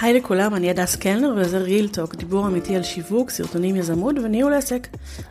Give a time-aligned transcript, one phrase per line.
[0.00, 4.54] היי לכולם, אני הדס קלנר וזה Real Talk, דיבור אמיתי על שיווק, סרטונים יזמות וניהול
[4.54, 4.88] עסק.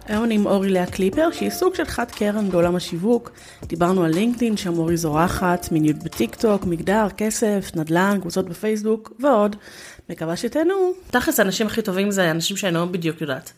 [0.08, 3.32] היום אני עם אורי לאה קליפר, שהיא סוג של חד קרן בעולם השיווק.
[3.64, 9.56] דיברנו על לינקדאין, שם אורי זורחת, מיניות בטיק טוק, מגדר, כסף, נדל"ן, קבוצות בפייסבוק ועוד.
[10.10, 10.92] מקווה שתהנו.
[11.12, 13.52] תכלס האנשים הכי טובים זה אנשים שאני לא בדיוק יודעת.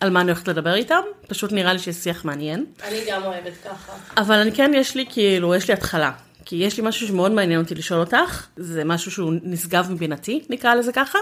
[0.00, 2.64] על מה אני הולכת לדבר איתם, פשוט נראה לי שיש שיח מעניין.
[2.88, 3.92] אני גם אוהבת ככה.
[4.16, 6.10] אבל אני כן, יש לי כאילו, יש לי התחלה.
[6.46, 10.74] כי יש לי משהו שמאוד מעניין אותי לשאול אותך, זה משהו שהוא נשגב מבינתי, נקרא
[10.74, 11.18] לזה ככה.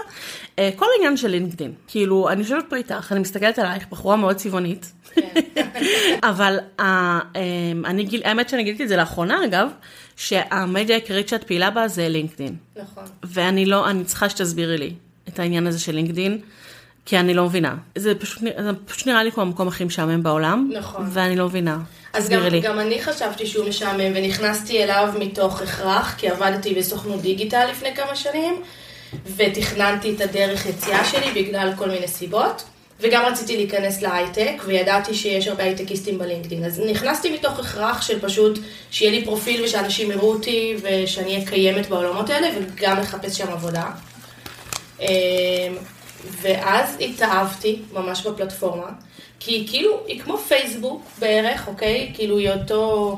[0.59, 4.35] אה, כל העניין של לינקדאין, כאילו, אני יושבת פה איתך, אני מסתכלת עלייך, בחורה מאוד
[4.35, 4.91] צבעונית.
[5.13, 5.21] כן.
[6.29, 7.19] אבל אה,
[7.85, 9.69] אני, גיל, האמת שאני גיליתי את זה לאחרונה, אגב,
[10.15, 12.55] שהמדיה העיקרית שאת פעילה בה זה לינקדאין.
[12.75, 13.03] נכון.
[13.23, 14.93] ואני לא, אני צריכה שתסבירי לי
[15.27, 16.41] את העניין הזה של לינקדאין.
[17.05, 17.75] כי אני לא מבינה.
[17.95, 20.69] זה פשוט, זה פשוט נראה לי כמו המקום הכי משעמם בעולם.
[20.73, 21.07] נכון.
[21.11, 21.77] ואני לא מבינה.
[22.13, 22.59] אז גם, לי.
[22.59, 28.15] גם אני חשבתי שהוא משעמם ונכנסתי אליו מתוך הכרח, כי עבדתי בסוכנות דיגיטל לפני כמה
[28.15, 28.61] שנים,
[29.35, 32.63] ותכננתי את הדרך יציאה שלי בגלל כל מיני סיבות,
[32.99, 36.65] וגם רציתי להיכנס להייטק, וידעתי שיש הרבה הייטקיסטים בלינקדאין.
[36.65, 38.59] אז נכנסתי מתוך הכרח של פשוט
[38.91, 43.85] שיהיה לי פרופיל ושאנשים יראו אותי ושאני אהיה קיימת בעולמות האלה, וגם לחפש שם עבודה.
[46.41, 48.89] ואז התאהבתי ממש בפלטפורמה,
[49.39, 52.11] כי היא כאילו, היא כמו פייסבוק בערך, אוקיי?
[52.13, 53.17] כאילו היא אותו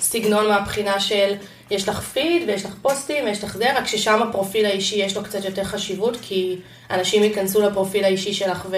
[0.00, 1.34] סגנון מהבחינה של
[1.70, 5.24] יש לך פיד ויש לך פוסטים ויש לך זה, רק ששם הפרופיל האישי יש לו
[5.24, 6.56] קצת יותר חשיבות, כי
[6.90, 8.68] אנשים ייכנסו לפרופיל האישי שלך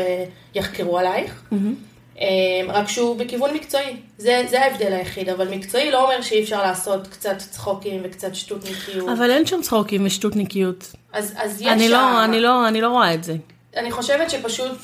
[0.54, 1.42] ויחקרו עלייך.
[1.52, 1.74] אמ,
[2.68, 7.06] רק שהוא בכיוון מקצועי, זה, זה ההבדל היחיד, אבל מקצועי לא אומר שאי אפשר לעשות
[7.06, 9.08] קצת צחוקים וקצת שטותניקיות.
[9.08, 10.92] אבל אין שם צחוקים ושטותניקיות.
[11.12, 11.92] אז, אז יש אני שם...
[11.92, 13.36] לא, אני לא, אני לא רואה את זה.
[13.76, 14.78] אני חושבת שפשוט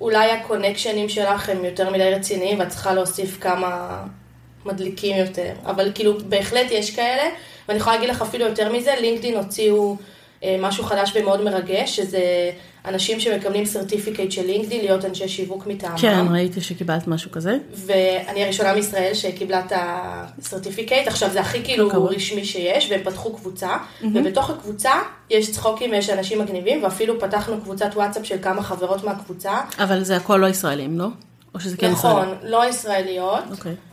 [0.00, 4.02] אולי הקונקשנים שלך הם יותר מדי רציניים ואת צריכה להוסיף כמה
[4.64, 5.52] מדליקים יותר.
[5.66, 7.22] אבל כאילו בהחלט יש כאלה,
[7.68, 9.96] ואני יכולה להגיד לך אפילו יותר מזה, לינקדאין הוציאו
[10.60, 12.50] משהו חדש ומאוד מרגש, שזה
[12.84, 15.98] אנשים שמקבלים סרטיפיקט של לינקדאין להיות אנשי שיווק מטעמם.
[15.98, 17.58] כן, ראיתי שקיבלת משהו כזה.
[17.74, 22.12] ואני הראשונה מישראל שקיבלה את הסרטיפיקט, עכשיו זה הכי כאילו הכבוד.
[22.12, 23.76] רשמי שיש, והם פתחו קבוצה,
[24.14, 24.92] ובתוך הקבוצה
[25.30, 29.60] יש צחוקים ויש אנשים מגניבים, ואפילו פתחנו קבוצת וואטסאפ של כמה חברות מהקבוצה.
[29.78, 31.06] אבל זה הכל לא ישראלים, לא?
[31.54, 32.38] או שזה כן נכון, ישראלים?
[32.42, 33.44] לא ישראליות.
[33.50, 33.72] אוקיי.
[33.72, 33.87] אה,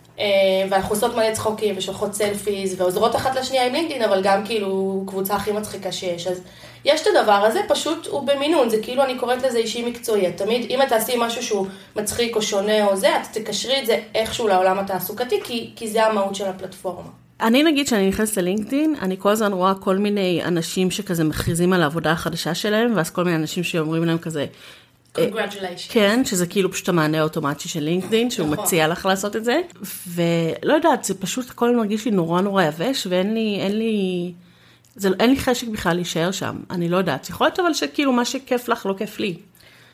[0.70, 5.36] ואנחנו עושות מלא צחוקים ושולחות סלפיז ועוזרות אחת לשנייה עם לינקדאין, אבל גם כאילו קבוצה
[5.36, 6.28] הכי מצחיקה שיש.
[6.28, 6.42] אז
[6.86, 10.32] יש את הדבר הזה, פשוט הוא במינון, זה כאילו אני קוראת לזה אישי מקצועי.
[10.32, 14.00] תמיד, אם את תעשי משהו שהוא מצחיק או שונה או זה, את תקשרי את זה
[14.16, 17.10] איכשהו לעולם התעסוקתי, כי, כי זה המהות של הפלטפורמה.
[17.42, 21.84] אני נגיד שאני נכנסת ללינקדאין, אני כל הזמן רואה כל מיני אנשים שכזה מכריזים על
[21.84, 24.46] העבודה החדשה שלהם, ואז כל מיני אנשים שאומרים להם כזה,
[25.16, 25.90] Congratulations.
[25.94, 28.66] כן, שזה כאילו פשוט המענה האוטומטי של לינקדאין, שהוא נכון.
[28.66, 29.62] מציע לך לעשות את זה,
[30.08, 34.32] ולא יודעת, זה פשוט הכל מרגיש לי נורא נורא יבש, ואין לי, אין לי,
[34.96, 38.26] זה, אין לי חשק בכלל להישאר שם, אני לא יודעת, יכול להיות אבל שכאילו מה
[38.26, 39.38] שכיף לך לא כיף לי.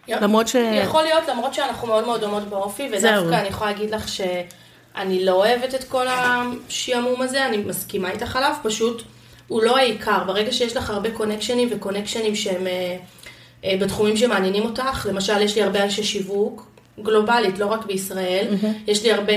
[0.07, 2.89] למרות ש- יכול להיות, למרות שאנחנו מאוד מאוד דומות באופי.
[2.91, 8.35] ודווקא אני יכולה להגיד לך שאני לא אוהבת את כל השעמום הזה, אני מסכימה איתך
[8.35, 9.03] עליו, פשוט
[9.47, 10.23] הוא לא העיקר.
[10.27, 12.97] ברגע שיש לך הרבה קונקשנים וקונקשנים שהם אה,
[13.65, 16.71] בתחומים שמעניינים אותך, למשל יש לי הרבה אנשי שיווק.
[17.03, 18.45] גלובלית, לא רק בישראל.
[18.51, 18.67] Mm-hmm.
[18.87, 19.33] יש לי הרבה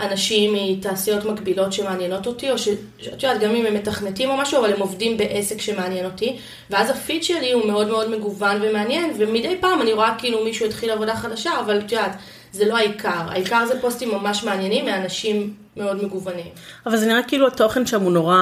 [0.00, 2.78] אנשים מתעשיות מקבילות שמעניינות אותי, או שאת
[3.22, 6.36] יודעת, גם אם הם מתכנתים או משהו, אבל הם עובדים בעסק שמעניין אותי.
[6.70, 10.90] ואז הפיד שלי הוא מאוד מאוד מגוון ומעניין, ומדי פעם אני רואה כאילו מישהו התחיל
[10.90, 12.16] עבודה חדשה, אבל את יודעת,
[12.52, 13.22] זה לא העיקר.
[13.28, 16.46] העיקר זה פוסטים ממש מעניינים מאנשים מאוד מגוונים.
[16.86, 18.36] אבל זה נראה כאילו התוכן שם הוא נורא,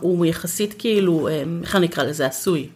[0.00, 2.68] הוא יחסית כאילו, אה, איך אני אקרא לזה, עשוי.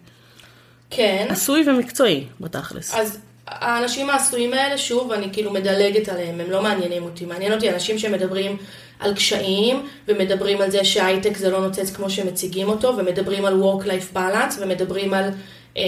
[0.90, 1.26] כן.
[1.30, 2.94] עשוי ומקצועי, בתכלס.
[2.94, 7.24] אז האנשים העשויים האלה, שוב, אני כאילו מדלגת עליהם, הם לא מעניינים אותי.
[7.24, 8.56] מעניין אותי אנשים שמדברים
[9.00, 14.16] על קשיים, ומדברים על זה שההייטק זה לא נוצץ כמו שמציגים אותו, ומדברים על Work-Life
[14.16, 15.30] Balance, ומדברים על,
[15.76, 15.82] אה,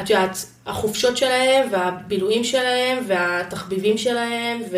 [0.00, 0.36] את יודעת,
[0.66, 4.76] החופשות שלהם, והבילויים שלהם, והתחביבים שלהם, ו...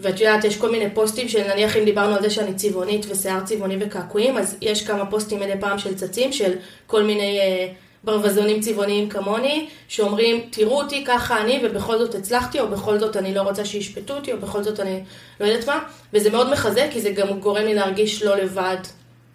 [0.00, 3.40] ואת יודעת, יש כל מיני פוסטים של נניח אם דיברנו על זה שאני צבעונית ושיער
[3.44, 6.52] צבעוני וקעקועים, אז יש כמה פוסטים מדי פעם של צצים של
[6.86, 7.68] כל מיני אה,
[8.04, 13.34] ברווזונים צבעוניים כמוני, שאומרים, תראו אותי ככה אני ובכל זאת הצלחתי, או בכל זאת אני
[13.34, 15.00] לא רוצה שישפטו אותי, או בכל זאת אני
[15.40, 15.78] לא יודעת מה,
[16.12, 18.76] וזה מאוד מחזק, כי זה גם גורם לי להרגיש לא לבד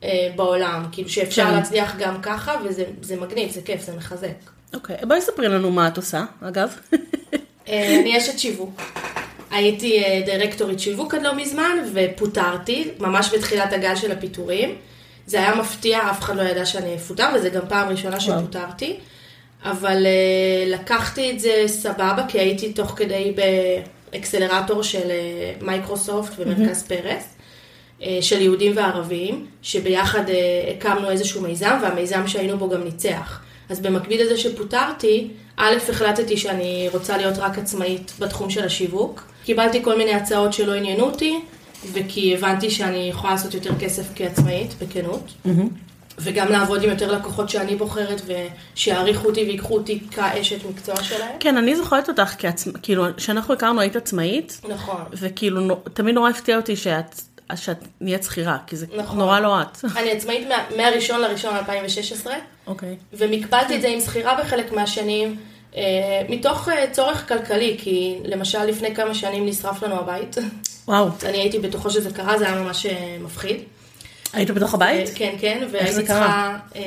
[0.04, 1.54] אה, בעולם, כאילו שאפשר כן.
[1.54, 4.28] להצליח גם ככה, וזה זה מגניב, זה כיף, זה מחזק.
[4.74, 6.70] אוקיי, בואי ספרי לנו מה את עושה, אגב.
[7.70, 8.82] אה, אני אשת שיווק.
[9.52, 14.76] הייתי אה, דירקטורית שיווק עד לא מזמן, ופוטרתי, ממש בתחילת הגל של הפיטורים.
[15.28, 18.98] זה היה מפתיע, אף אחד לא ידע שאני אפוטר, וזה גם פעם ראשונה שפוטרתי.
[19.64, 23.36] אבל אה, לקחתי את זה סבבה, כי הייתי תוך כדי
[24.12, 27.34] באקסלרטור של אה, מייקרוסופט ומרכז פרס.
[28.04, 30.36] אה, של יהודים וערבים, שביחד אה,
[30.78, 33.42] הקמנו איזשהו מיזם, והמיזם שהיינו בו גם ניצח.
[33.70, 35.28] אז במקביל לזה שפוטרתי,
[35.58, 39.24] א', החלטתי שאני רוצה להיות רק עצמאית בתחום של השיווק.
[39.46, 41.40] קיבלתי כל מיני הצעות שלא עניינו אותי,
[41.94, 45.34] וכי הבנתי שאני יכולה לעשות יותר כסף כעצמאית, בכנות.
[46.20, 48.22] וגם לעבוד עם יותר לקוחות שאני בוחרת,
[48.76, 51.36] ושיעריכו אותי ויקחו אותי כאשת מקצוע שלהם.
[51.40, 55.02] כן, אני זוכרת אותך כעצמאית, כאילו, כשאנחנו הכרנו היית עצמאית, נכון.
[55.14, 57.22] וכאילו, תמיד נורא הפתיע אותי שאת,
[57.56, 59.18] שאת נהיית שכירה, כי זה נכון.
[59.18, 59.78] נורא לא את.
[59.98, 62.34] אני עצמאית מה- מהראשון לראשון 2016,
[62.68, 62.96] אוקיי.
[63.14, 65.36] ומקבלתי את זה עם שכירה בחלק מהשנים,
[66.30, 70.36] מתוך אה, צורך כלכלי, כי למשל לפני כמה שנים נשרף לנו הבית.
[70.88, 73.58] וואו, אני הייתי בתוכו שזה קרה, זה היה ממש אה, מפחיד.
[74.34, 75.08] היית בתוך הבית?
[75.10, 76.58] אה, כן, כן, זה והייתי צריכה...
[76.76, 76.82] אה,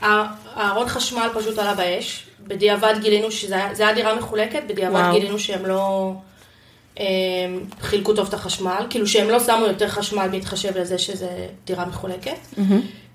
[0.00, 0.24] הא-
[0.54, 2.26] הארון חשמל פשוט עלה באש.
[2.46, 5.12] בדיעבד גילינו שזה היה- דירה מחולקת, בדיעבד וואו.
[5.12, 6.12] גילינו שהם לא
[7.00, 7.04] אה,
[7.80, 11.28] חילקו טוב את החשמל, כאילו שהם לא שמו יותר חשמל בהתחשב לזה שזה
[11.66, 12.36] דירה מחולקת.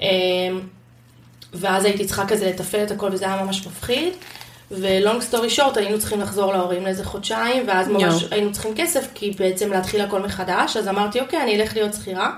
[0.01, 0.07] אה,
[1.53, 4.13] ואז הייתי צריכה כזה לתפעל את הכל וזה היה ממש מפחיד.
[4.71, 8.31] ולונג סטורי שורט, היינו צריכים לחזור להורים לאיזה חודשיים, ואז ממש יואו.
[8.31, 12.31] היינו צריכים כסף, כי בעצם להתחיל הכל מחדש, אז אמרתי, אוקיי, אני אלך להיות שכירה.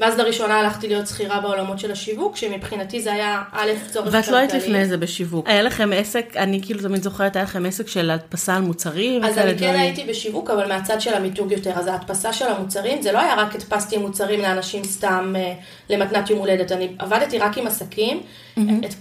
[0.00, 4.20] ואז לראשונה הלכתי להיות שכירה בעולמות של השיווק, שמבחינתי זה היה א', צורך כלכלי.
[4.20, 5.48] ואת לא היית לפני זה בשיווק.
[5.48, 9.38] היה לכם עסק, אני כאילו תמיד זוכרת, היה לכם עסק של הדפסה על מוצרים אז
[9.38, 9.74] אני כן.
[9.74, 11.70] הייתי בשיווק, אבל מהצד של המיתוג יותר.
[11.74, 15.54] אז ההדפסה של המוצרים, זה לא היה רק הדפסתי מוצרים לאנשים סתם אה,
[15.90, 16.72] למתנת יום הולדת.
[16.72, 18.20] אני עבדתי רק עם עסקים,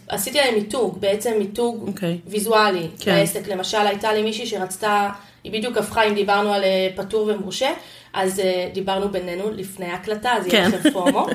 [0.07, 2.17] עשיתי להם מיתוג, בעצם מיתוג אוקיי.
[2.27, 3.15] ויזואלי כן.
[3.15, 3.47] לעסק.
[3.47, 5.09] למשל, הייתה לי מישהי שרצתה,
[5.43, 7.69] היא בדיוק הפכה, אם דיברנו על אה, פטור ומורשה,
[8.13, 10.71] אז אה, דיברנו בינינו לפני ההקלטה, אז כן.
[10.73, 11.27] לכם פומו.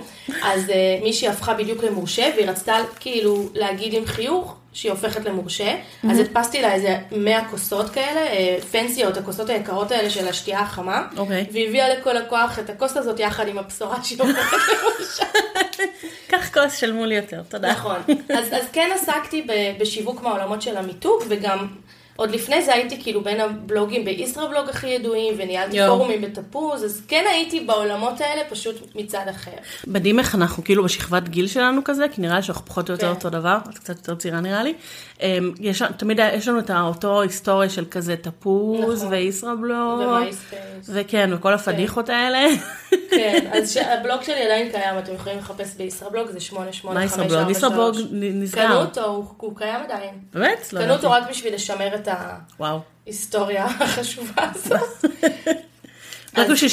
[0.42, 5.74] אז אה, מישהי הפכה בדיוק למורשה, והיא רצתה כאילו להגיד עם חיוך שהיא הופכת למורשה,
[6.10, 11.06] אז הדפסתי לה איזה 100 כוסות כאלה, אה, פנסיות, הכוסות היקרות האלה של השתייה החמה,
[11.16, 11.46] אוקיי.
[11.52, 15.24] והביאה לכל לקוח את הכוס הזאת יחד עם הבשורה שהיא הופכת למורשה.
[16.28, 17.70] קח כוס, שלמו לי יותר, תודה.
[17.72, 17.96] נכון.
[18.38, 21.66] אז, אז כן עסקתי ב- בשיווק מהעולמות של המיתוג, וגם
[22.18, 25.78] עוד לפני זה הייתי כאילו בין הבלוגים בישראבלוג הכי ידועים, וניהלתי.
[25.88, 29.50] פורומים בתפוז, אז כן הייתי בעולמות האלה, פשוט מצד אחר.
[29.86, 33.06] מדהים איך אנחנו כאילו בשכבת גיל שלנו כזה, כי נראה לי שאנחנו פחות או יותר
[33.06, 33.14] כן.
[33.14, 34.74] אותו דבר, את קצת יותר צעירה נראה לי.
[35.22, 39.12] אמ, יש, תמיד יש לנו את אותו היסטוריה של כזה תפוז נכון.
[39.12, 40.00] וישראבלוג.
[40.00, 40.62] ומייספייס.
[40.88, 42.46] וכן, וכל הפדיחות האלה.
[43.10, 46.38] כן, אז הבלוג שלי עדיין קיים, אתם יכולים לחפש בישראבלוג, זה מה
[46.70, 47.10] 885443.
[47.10, 47.50] ישראבלוג?
[47.50, 48.66] ישראבלוג נסגר.
[48.68, 50.14] קנו אותו, הוא- הוא קיים עדיין.
[50.32, 50.72] באמת?
[50.72, 50.92] לא קנו.
[50.94, 52.08] אותו רק בשביל לשמר את.
[53.06, 55.04] ההיסטוריה החשובה הזאת.
[56.36, 56.70] רק בשביל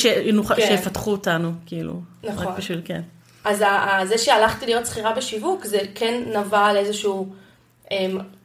[0.56, 0.78] כן.
[0.78, 1.94] שיפתחו אותנו, כאילו.
[2.24, 2.48] נכון.
[2.48, 3.02] רק בשביל, כן.
[3.46, 3.64] אז
[4.04, 7.28] זה שהלכתי להיות שכירה בשיווק, זה כן נבע על איזשהו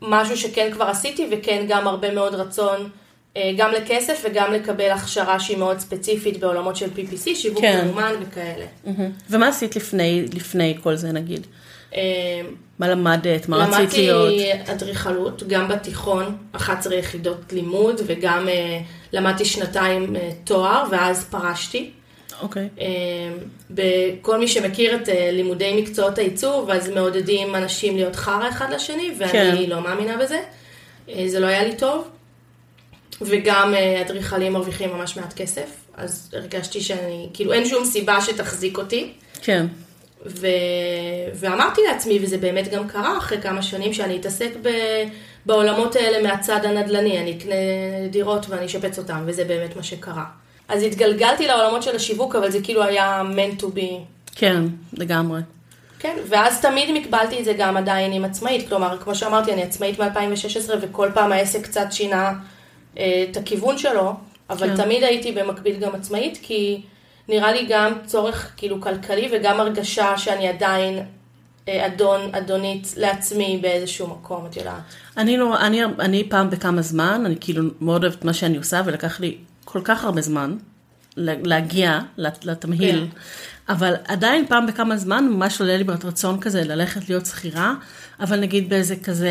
[0.03, 2.91] משהו שכן כבר עשיתי, וכן גם הרבה מאוד רצון,
[3.37, 7.85] אה, גם לכסף וגם לקבל הכשרה שהיא מאוד ספציפית בעולמות של PPC, שיווק כן.
[7.85, 8.65] ממומן וכאלה.
[8.85, 9.11] מהמם.
[9.31, 11.47] ומה עשית לפני, לפני כל זה נגיד?
[11.95, 12.01] אמ,
[12.79, 13.49] מה למדת?
[13.49, 14.29] מה רצית להיות?
[14.29, 18.81] למדתי אדריכלות, גם בתיכון, 11 יחידות לימוד, וגם אה,
[19.13, 21.91] למדתי שנתיים אה, תואר, ואז פרשתי.
[22.43, 22.69] אוקיי.
[22.81, 22.87] אה,
[23.71, 29.11] בכל מי שמכיר את אה, לימודי מקצועות העיצוב, אז מעודדים אנשים להיות חרא אחד לשני,
[29.19, 29.65] ואני כן.
[29.69, 30.41] לא מאמינה בזה.
[31.09, 32.09] אה, זה לא היה לי טוב.
[33.21, 38.79] וגם אה, אדריכלים מרוויחים ממש מעט כסף, אז הרגשתי שאני, כאילו אין שום סיבה שתחזיק
[38.79, 39.13] אותי.
[39.43, 39.67] כן.
[40.27, 40.47] ו...
[41.35, 44.69] ואמרתי לעצמי, וזה באמת גם קרה אחרי כמה שנים, שאני אתעסק ב...
[45.47, 47.55] בעולמות האלה מהצד הנדל"ני, אני אקנה
[48.11, 50.25] דירות ואני אשפץ אותן, וזה באמת מה שקרה.
[50.71, 53.93] אז התגלגלתי לעולמות של השיווק, אבל זה כאילו היה meant to be.
[54.35, 54.63] כן,
[54.93, 55.41] לגמרי.
[55.99, 60.01] כן, ואז תמיד מקבלתי את זה גם עדיין עם עצמאית, כלומר, כמו שאמרתי, אני עצמאית
[60.01, 62.33] מ-2016, וכל פעם העסק קצת שינה
[62.99, 64.13] אה, את הכיוון שלו,
[64.51, 64.77] אבל כן.
[64.77, 66.83] תמיד הייתי במקביל גם עצמאית, כי
[67.29, 70.99] נראה לי גם צורך כאילו כלכלי, וגם הרגשה שאני עדיין
[71.69, 74.83] אה, אדון, אדונית לעצמי באיזשהו מקום, את יודעת.
[75.17, 79.21] אני לא, אני, אני פעם בכמה זמן, אני כאילו מאוד אוהבת מה שאני עושה, ולקח
[79.21, 80.57] לי כל כך הרבה זמן
[81.17, 83.07] לה- להגיע לת- לתמהיל.
[83.11, 83.17] כן.
[83.73, 87.75] אבל עדיין פעם בכמה זמן ממש עולה לי באמת רצון כזה ללכת להיות שכירה,
[88.21, 89.31] אבל נגיד באיזה כזה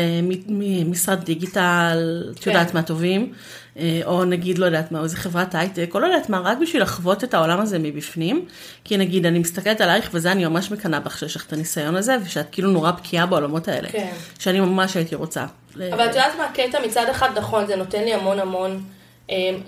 [0.86, 1.98] משרד דיגיטל,
[2.30, 2.50] את כן.
[2.50, 3.32] יודעת מה טובים,
[3.76, 6.58] אה, או נגיד לא יודעת מה, או איזה חברת הייטק, או לא יודעת מה, רק
[6.58, 8.44] בשביל לחוות את העולם הזה מבפנים,
[8.84, 12.16] כי נגיד אני מסתכלת עלייך וזה אני ממש מקנאה בך שיש לך את הניסיון הזה,
[12.24, 14.10] ושאת כאילו נורא בקיאה בעולמות האלה, כן.
[14.38, 15.46] שאני ממש הייתי רוצה.
[15.76, 16.78] אבל את יודעת מה הקטע?
[16.86, 18.82] מצד אחד נכון, זה נותן לי המון המון,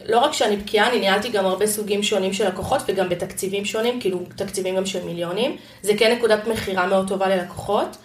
[0.09, 4.00] לא רק שאני בקיאה, אני ניהלתי גם הרבה סוגים שונים של לקוחות, וגם בתקציבים שונים,
[4.00, 5.57] כאילו תקציבים גם של מיליונים.
[5.83, 7.97] זה כן נקודת מכירה מאוד טובה ללקוחות,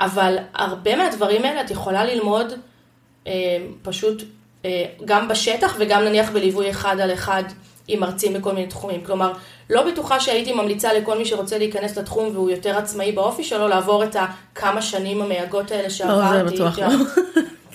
[0.00, 2.52] אבל הרבה מהדברים האלה את יכולה ללמוד
[3.26, 3.32] אה,
[3.82, 4.22] פשוט
[4.64, 7.42] אה, גם בשטח וגם נניח בליווי אחד על אחד
[7.88, 9.04] עם מרצים בכל מיני תחומים.
[9.04, 9.32] כלומר,
[9.70, 14.04] לא בטוחה שהייתי ממליצה לכל מי שרוצה להיכנס לתחום והוא יותר עצמאי באופי שלו, לעבור
[14.04, 16.38] את הכמה שנים המייגות האלה שעברתי.
[16.38, 16.86] לא, זה בטוח לא.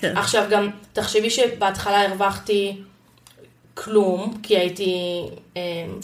[0.02, 0.18] כן.
[0.18, 2.78] עכשיו גם, תחשבי שבהתחלה הרווחתי
[3.74, 5.22] כלום, כי הייתי
[5.58, 5.62] אה,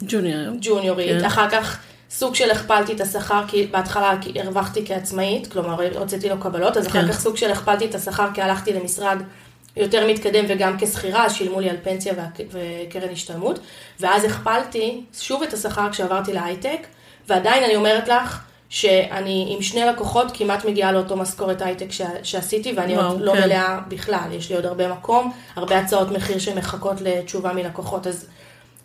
[0.08, 0.56] ג'וניור.
[0.62, 1.26] ג'וניורית, כן.
[1.26, 6.78] אחר כך סוג של הכפלתי את השכר, כי בהתחלה הרווחתי כעצמאית, כלומר הוצאתי לו קבלות,
[6.78, 7.08] אז אחר כן.
[7.08, 9.18] כך סוג של הכפלתי את השכר כי הלכתי למשרד
[9.78, 12.14] יותר מתקדם וגם כשכירה, שילמו לי על פנסיה
[12.52, 13.60] וקרן השתלמות,
[14.00, 16.88] ואז הכפלתי שוב את השכר כשעברתי להייטק,
[17.28, 22.74] ועדיין אני אומרת לך, שאני עם שני לקוחות כמעט מגיעה לאותו משכורת הייטק ש- שעשיתי,
[22.76, 23.42] ואני וואו, עוד לא כן.
[23.42, 28.28] מלאה בכלל, יש לי עוד הרבה מקום, הרבה הצעות מחיר שמחכות לתשובה מלקוחות, אז,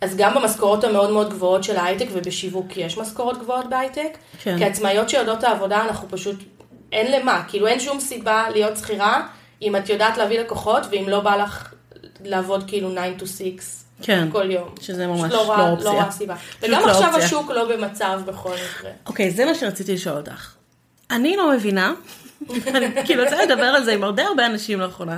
[0.01, 4.59] אז גם במשכורות המאוד מאוד גבוהות של ההייטק ובשיווק יש משכורות גבוהות בהייטק, כן.
[4.59, 6.35] כעצמאיות שיודעות את העבודה אנחנו פשוט,
[6.91, 9.27] אין למה, כאילו אין שום סיבה להיות שכירה,
[9.61, 11.73] אם את יודעת להביא לקוחות, ואם לא בא לך
[12.23, 14.27] לעבוד כאילו 9 to 6 כן.
[14.31, 14.69] כל יום.
[14.81, 15.85] שזה ממש לא, רואה- לא אופציה.
[15.91, 16.35] לא רואה סיבה.
[16.61, 17.25] וגם לא עכשיו אופציה.
[17.25, 18.91] השוק לא במצב בכל מקרה.
[19.05, 20.51] אוקיי, זה מה שרציתי לשאול אותך.
[21.11, 21.93] אני לא מבינה,
[22.67, 25.17] אני כאילו רוצה לדבר על זה עם הרבה הרבה אנשים לאחרונה.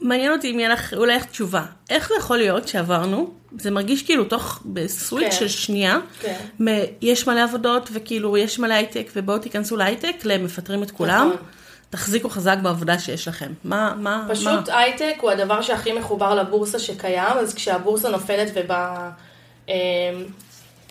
[0.00, 1.62] מעניין אותי אם יהיה לך, אולי לך תשובה.
[1.90, 5.38] איך זה יכול להיות שעברנו, זה מרגיש כאילו תוך, בסוויץ' כן.
[5.38, 6.36] של שנייה, כן.
[6.60, 6.68] מ-
[7.02, 11.46] יש מלא עבודות וכאילו יש מלא הייטק ובואו תיכנסו להייטק, למפטרים את כולם, נכון.
[11.90, 13.52] תחזיקו חזק בעבודה שיש לכם.
[13.64, 14.78] מה, מה, פשוט מה?
[14.78, 18.50] הייטק הוא הדבר שהכי מחובר לבורסה שקיים, אז כשהבורסה נופלת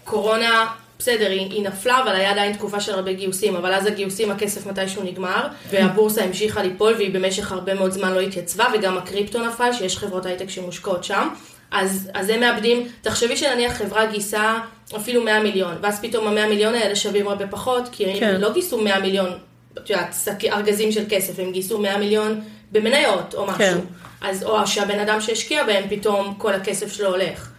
[0.03, 0.67] ובקורונה,
[0.99, 4.65] בסדר, היא, היא נפלה, אבל היה עדיין תקופה של הרבה גיוסים, אבל אז הגיוסים, הכסף
[4.65, 9.73] מתישהו נגמר, והבורסה המשיכה ליפול, והיא במשך הרבה מאוד זמן לא התייצבה, וגם הקריפטו נפל,
[9.73, 11.29] שיש חברות הייטק שמושקעות שם.
[11.71, 14.59] אז, אז הם מאבדים, תחשבי שנניח חברה גייסה
[14.95, 18.35] אפילו 100 מיליון, ואז פתאום ה-100 מיליון האלה שווים הרבה פחות, כי כן.
[18.35, 19.29] הם לא גייסו 100 מיליון,
[19.77, 23.57] את יודעת, ארגזים של כסף, הם גייסו 100 מיליון במניות או משהו.
[23.57, 23.77] כן.
[24.21, 27.49] אז או שהבן אדם שהשקיע בהם, פתאום כל הכסף שלו הולך.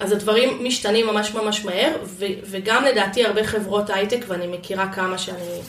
[0.00, 5.18] אז הדברים משתנים ממש ממש מהר, ו- וגם לדעתי הרבה חברות הייטק, ואני מכירה כמה
[5.18, 5.60] שאני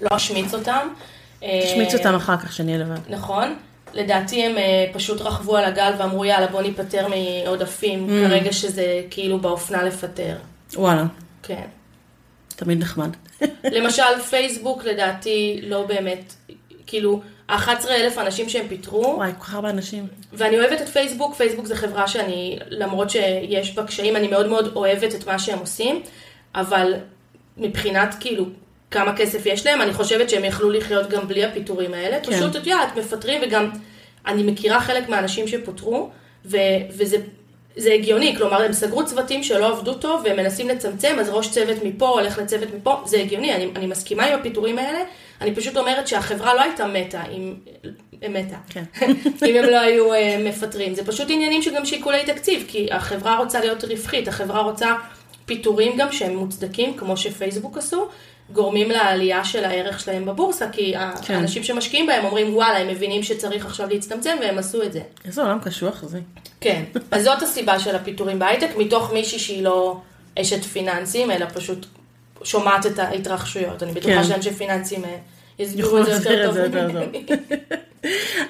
[0.00, 0.88] לא אשמיץ אותם.
[1.38, 2.98] תשמיץ אה, אותם אחר כך שנהיה לבד.
[3.08, 3.56] נכון.
[3.94, 8.28] לדעתי הם אה, פשוט רכבו על הגל ואמרו יאללה בוא ניפטר מעודפים, Mm.
[8.28, 10.36] כרגע שזה כאילו באופנה לפטר.
[10.74, 11.04] וואלה,
[11.42, 11.62] כן.
[12.64, 13.10] תמיד נחמד.
[13.64, 16.34] למשל פייסבוק לדעתי לא באמת,
[16.86, 20.06] כאילו, ה-11 אלף אנשים שהם פיטרו, וואי, כל כך הרבה אנשים.
[20.32, 24.72] ואני אוהבת את פייסבוק, פייסבוק זה חברה שאני, למרות שיש בה קשיים, אני מאוד מאוד
[24.76, 26.02] אוהבת את מה שהם עושים,
[26.54, 26.94] אבל
[27.56, 28.46] מבחינת כאילו
[28.90, 32.16] כמה כסף יש להם, אני חושבת שהם יכלו לחיות גם בלי הפיטורים האלה.
[32.22, 32.32] כן.
[32.32, 33.70] פשוט, את יודעת, מפטרים, וגם
[34.26, 36.10] אני מכירה חלק מהאנשים שפוטרו,
[36.44, 36.58] ו-
[36.90, 37.16] וזה...
[37.76, 41.76] זה הגיוני, כלומר הם סגרו צוותים שלא עבדו טוב והם מנסים לצמצם, אז ראש צוות
[41.84, 44.98] מפה הולך לצוות מפה, זה הגיוני, אני, אני מסכימה עם הפיטורים האלה,
[45.40, 47.54] אני פשוט אומרת שהחברה לא הייתה מתה אם...
[48.22, 48.56] הם מתה.
[48.68, 48.84] כן.
[49.48, 50.94] אם הם לא היו אה, מפטרים.
[50.94, 54.94] זה פשוט עניינים שגם שיקולי תקציב, כי החברה רוצה להיות רווחית, החברה רוצה
[55.46, 58.08] פיטורים גם שהם מוצדקים, כמו שפייסבוק עשו,
[58.50, 61.34] גורמים לעלייה של הערך שלהם בבורסה, כי כן.
[61.34, 65.00] האנשים שמשקיעים בהם אומרים, וואלה, הם מבינים שצריך עכשיו להצטמצם, והם עשו את זה.
[65.24, 66.20] איזה עולם קשוח זה.
[66.60, 70.00] כן, אז זאת הסיבה של הפיטורים בהייטק, מתוך מישהי שהיא לא
[70.40, 71.86] אשת פיננסים, אלא פשוט
[72.44, 73.82] שומעת את ההתרחשויות.
[73.82, 74.24] אני בטוחה כן.
[74.24, 75.16] שאנשי פיננסים אה,
[75.58, 76.56] יסבירו את זה יותר טוב.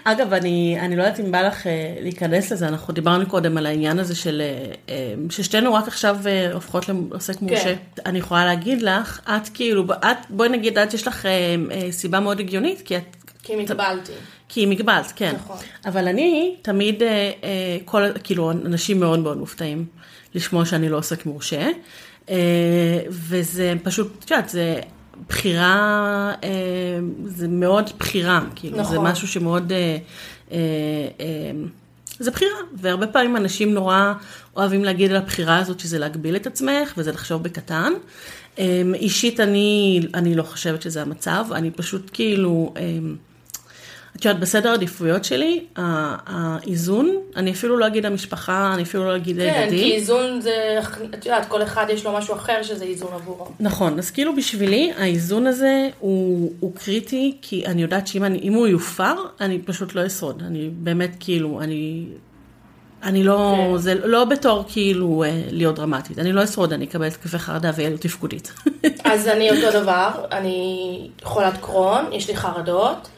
[0.05, 3.67] אגב, אני, אני לא יודעת אם בא לך אה, להיכנס לזה, אנחנו דיברנו קודם על
[3.67, 4.43] העניין הזה של,
[4.89, 7.75] אה, ששתינו רק עכשיו אה, הופכות לעוסק מורשה.
[8.07, 12.21] אני יכולה להגיד לך, את כאילו, את, בואי נגיד, את יש לך אה, אה, סיבה
[12.21, 13.17] מאוד הגיונית, כי את...
[13.43, 14.13] כי מגבלתי.
[14.49, 15.33] כי מגבלת, כן.
[15.35, 15.57] נכון.
[15.87, 17.03] אבל אני תמיד,
[17.85, 19.87] כל, כאילו, אנשים מאוד מאוד מופתעים
[20.35, 21.69] לשמוע שאני לא עוסק מורשה,
[23.09, 24.81] וזה פשוט, את יודעת, זה
[25.29, 26.49] בחירה, אה,
[27.25, 28.93] זה מאוד בחירה, כאילו, נכון.
[28.93, 29.97] זה משהו שמאוד, אה,
[30.53, 30.57] אה,
[32.19, 34.13] זה בחירה, והרבה פעמים אנשים נורא
[34.57, 37.93] אוהבים להגיד על הבחירה הזאת שזה להגביל את עצמך, וזה לחשוב בקטן.
[38.95, 42.75] אישית אני, אני לא חושבת שזה המצב, אני פשוט כאילו,
[44.23, 49.37] את יודעת, בסדר העדיפויות שלי, האיזון, אני אפילו לא אגיד המשפחה, אני אפילו לא אגיד
[49.37, 49.79] כן, הילדים.
[49.79, 50.79] כי איזון זה,
[51.15, 53.47] את יודעת, כל אחד יש לו משהו אחר שזה איזון עבורו.
[53.61, 58.69] נכון, אז כאילו בשבילי האיזון הזה הוא, הוא קריטי, כי אני יודעת שאם אני, הוא
[58.69, 60.43] יופר, אני פשוט לא אשרוד.
[60.47, 62.05] אני באמת כאילו, אני,
[63.03, 63.79] אני לא, כן.
[63.79, 66.19] זה לא בתור כאילו אה, להיות דרמטית.
[66.19, 68.53] אני לא אשרוד, אני אקבל התקפי חרדה ואהיה לי תפקודית.
[69.05, 73.09] אז אני אותו דבר, אני חולת קרון, יש לי חרדות,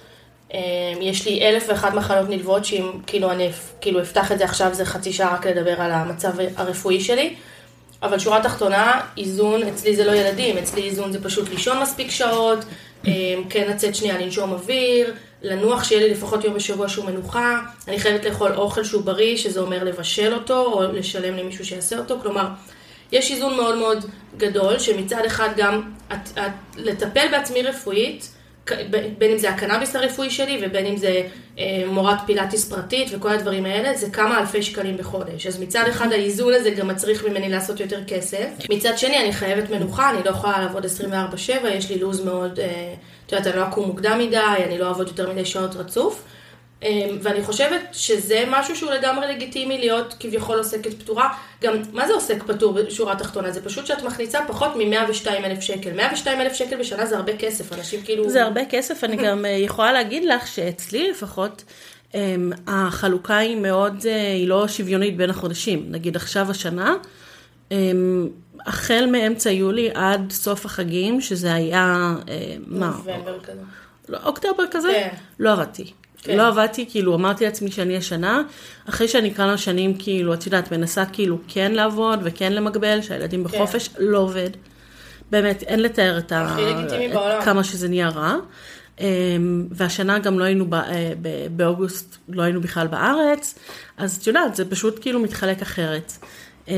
[1.00, 4.84] יש לי אלף ואחת מחלות נלוות, שאם כאילו אני כאילו אפתח את זה עכשיו זה
[4.84, 7.34] חצי שעה רק לדבר על המצב הרפואי שלי,
[8.02, 12.58] אבל שורה תחתונה, איזון, אצלי זה לא ילדים, אצלי איזון זה פשוט לישון מספיק שעות,
[13.06, 13.12] אה,
[13.50, 18.25] כן לצאת שנייה לנשום אוויר, לנוח שיהיה לי לפחות יום בשבוע שהוא מנוחה, אני חייבת
[18.25, 22.46] לאכול אוכל שהוא בריא, שזה אומר לבשל אותו, או לשלם למישהו שיעשה אותו, כלומר,
[23.12, 24.04] יש איזון מאוד מאוד
[24.37, 25.82] גדול, שמצד אחד גם
[26.12, 28.33] את, את, לטפל בעצמי רפואית,
[29.18, 31.23] בין אם זה הקנאביס הרפואי שלי ובין אם זה
[31.59, 35.47] אה, מורת פילאטיס פרטית וכל הדברים האלה, זה כמה אלפי שקלים בחודש.
[35.47, 38.47] אז מצד אחד האיזון הזה גם מצריך ממני לעשות יותר כסף.
[38.71, 42.94] מצד שני אני חייבת מנוחה, אני לא יכולה לעבוד 24/7, יש לי לו"ז מאוד, אה,
[43.26, 46.25] את יודעת, אני לא אקום מוקדם מדי, אני לא אעבוד יותר מדי שעות רצוף.
[46.82, 51.28] אמ, ואני חושבת שזה משהו שהוא לגמרי לגיטימי להיות כביכול עוסקת פטורה.
[51.62, 53.50] גם, מה זה עוסק פטור בשורה התחתונה?
[53.50, 55.92] זה פשוט שאת מכניסה פחות מ-102 אלף שקל.
[55.92, 58.30] 102 אלף שקל בשנה זה הרבה כסף, אנשים כאילו...
[58.30, 61.64] זה הרבה כסף, אני גם אה, יכולה להגיד לך שאצלי לפחות,
[62.14, 65.86] אמ, החלוקה היא מאוד, אה, היא לא שוויונית בין החודשים.
[65.88, 66.94] נגיד עכשיו השנה,
[67.70, 68.28] אמ,
[68.66, 72.86] החל מאמצע יולי עד סוף החגים, שזה היה, אה, מה?
[72.86, 73.60] נובמבר כזה.
[74.08, 74.88] לא, אוקטובר כזה?
[74.92, 75.08] כן.
[75.38, 75.92] לא עבדתי.
[76.24, 76.36] כן.
[76.36, 78.42] לא עבדתי, כאילו, אמרתי לעצמי שאני השנה,
[78.88, 83.58] אחרי שאני כמה שנים, כאילו, את יודעת, מנסה כאילו כן לעבוד וכן למגבל, שהילדים כן.
[83.58, 84.50] בחופש, לא עובד.
[85.30, 86.44] באמת, אין לתאר את ה...
[86.44, 87.42] הכי לגיטימי בעולם.
[87.42, 88.36] כמה שזה נהיה רע.
[89.00, 91.12] אמ, והשנה גם לא היינו, אה,
[91.56, 93.58] באוגוסט, לא היינו בכלל בארץ,
[93.96, 96.12] אז את יודעת, זה פשוט כאילו מתחלק אחרת.
[96.68, 96.75] אמ,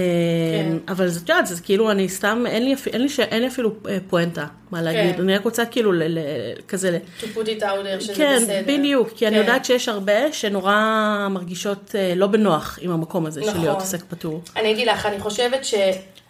[0.86, 0.92] כן.
[0.92, 3.70] אבל זאת יודעת, זה כאילו, אני סתם, אין לי, אין לי, ש- אין לי אפילו
[3.88, 5.22] אה, פואנטה, מה להגיד, כן.
[5.22, 6.18] אני רק רוצה כאילו, ל- ל-
[6.68, 8.62] כזה, to put it out there, שזה כן, בסדר.
[8.66, 9.40] בדיוק, כי אני כן.
[9.40, 10.74] יודעת שיש הרבה שנורא
[11.30, 13.60] מרגישות אה, לא בנוח עם המקום הזה של נכון.
[13.60, 14.42] להיות עוסק פטור.
[14.56, 15.74] אני אגיד לך, אני חושבת ש...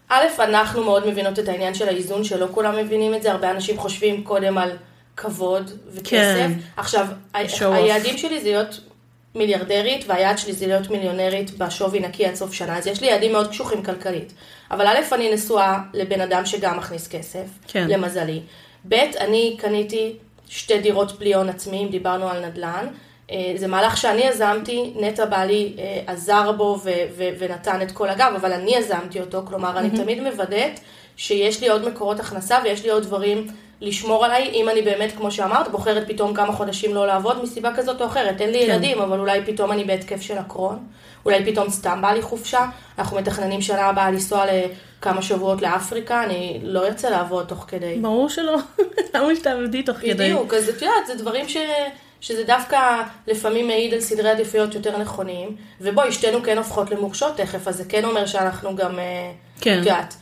[0.09, 3.79] א', אנחנו מאוד מבינות את העניין של האיזון, שלא כולם מבינים את זה, הרבה אנשים
[3.79, 4.71] חושבים קודם על
[5.17, 6.11] כבוד וכסף.
[6.11, 6.53] כן.
[6.77, 7.07] עכשיו.
[7.35, 8.81] היעדים שלי זה להיות
[9.37, 13.33] מיליארדרית, והיעד שלי זה להיות מיליונרית בשווי נקי עד סוף שנה, אז יש לי יעדים
[13.33, 14.33] מאוד קשוחים כלכלית.
[14.71, 17.89] אבל א', אני נשואה לבן אדם שגם מכניס כסף, כן.
[17.89, 18.41] למזלי.
[18.89, 20.13] ב', אני קניתי
[20.49, 22.87] שתי דירות בלי הון עצמי, אם דיברנו על נדל"ן.
[23.31, 28.09] אה, זה מהלך שאני יזמתי, נטע בעלי אה, עזר בו ו- ו- ונתן את כל
[28.09, 30.81] הגב, אבל אני יזמתי אותו, כלומר אני תמיד מוודאת
[31.17, 33.47] שיש לי עוד מקורות הכנסה ויש לי עוד דברים
[33.81, 38.01] לשמור עליי, אם אני באמת, כמו שאמרת, בוחרת פתאום כמה חודשים לא לעבוד מסיבה כזאת
[38.01, 38.41] או אחרת.
[38.41, 38.73] אין לי כן.
[38.73, 40.87] ילדים, אבל אולי פתאום אני בהתקף של הקרון,
[41.25, 42.67] אולי פתאום סתם בא לי חופשה,
[42.99, 47.99] אנחנו מתכננים שנה הבאה לנסוע לכמה שבועות לאפריקה, אני לא ארצה לעבוד תוך כדי.
[48.01, 48.57] ברור שלא,
[49.15, 50.15] למה שתעבדי תוך כדי?
[50.15, 51.57] בדיוק, אז את יודעת, זה דברים ש...
[52.21, 57.69] שזה דווקא לפעמים מעיד על סדרי עדיפויות יותר נכונים, ובואי, שתינו כן הופכות למורשות תכף,
[57.69, 59.81] אז זה כן אומר שאנחנו גם, אה, כן.
[59.81, 60.15] את יודעת,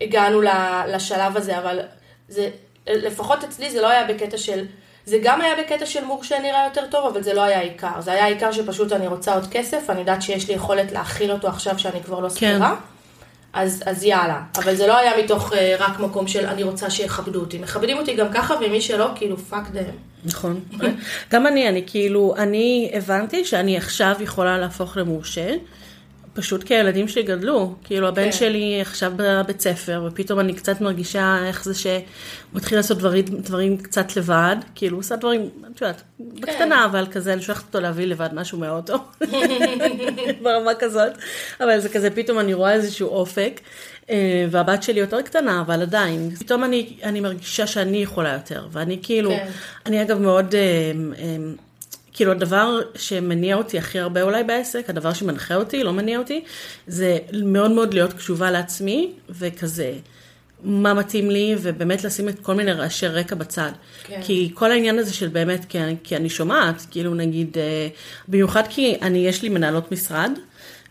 [0.00, 0.40] הגענו
[0.88, 1.80] לשלב הזה, אבל
[2.28, 2.48] זה,
[2.88, 4.64] לפחות אצלי זה לא היה בקטע של,
[5.04, 8.12] זה גם היה בקטע של מורשה נראה יותר טוב, אבל זה לא היה העיקר, זה
[8.12, 11.78] היה העיקר שפשוט אני רוצה עוד כסף, אני יודעת שיש לי יכולת להכיל אותו עכשיו
[11.78, 12.74] שאני כבר לא שכירה.
[13.56, 17.40] אז, אז יאללה, אבל זה לא היה מתוך uh, רק מקום של אני רוצה שיכבדו
[17.40, 17.58] אותי.
[17.58, 19.82] מכבדים אותי גם ככה, ומי שלא, כאילו, fuck them.
[20.24, 20.60] נכון.
[21.32, 25.54] גם אני, אני כאילו, אני הבנתי שאני עכשיו יכולה להפוך למורשה,
[26.36, 27.74] פשוט כי הילדים שלי גדלו.
[27.84, 28.32] כאילו, הבן כן.
[28.32, 31.92] שלי עכשיו בבית ספר, ופתאום אני קצת מרגישה איך זה שהוא
[32.54, 34.56] מתחיל לעשות דברים, דברים קצת לבד.
[34.74, 38.58] כאילו, הוא עושה דברים, את יודעת, בקטנה, אבל כזה, אני שולחת אותו להביא לבד משהו
[38.58, 38.96] מהאוטו.
[40.42, 41.12] ברמה כזאת.
[41.60, 43.60] אבל זה כזה, פתאום אני רואה איזשהו אופק.
[44.10, 48.98] אה, והבת שלי יותר קטנה, אבל עדיין, פתאום אני, אני מרגישה שאני יכולה יותר, ואני
[49.02, 49.46] כאילו, כן.
[49.86, 50.60] אני אגב מאוד, אה,
[51.18, 51.36] אה,
[52.16, 56.44] כאילו הדבר שמניע אותי הכי הרבה אולי בעסק, הדבר שמנחה אותי, לא מניע אותי,
[56.86, 59.92] זה מאוד מאוד להיות קשובה לעצמי, וכזה,
[60.64, 63.70] מה מתאים לי, ובאמת לשים את כל מיני רעשי רקע בצד.
[64.04, 64.20] כן.
[64.22, 67.88] כי כל העניין הזה של באמת, כי, אני- כי אני שומעת, כאילו נגיד, אה,
[68.28, 70.30] במיוחד כי אני, יש לי מנהלות משרד,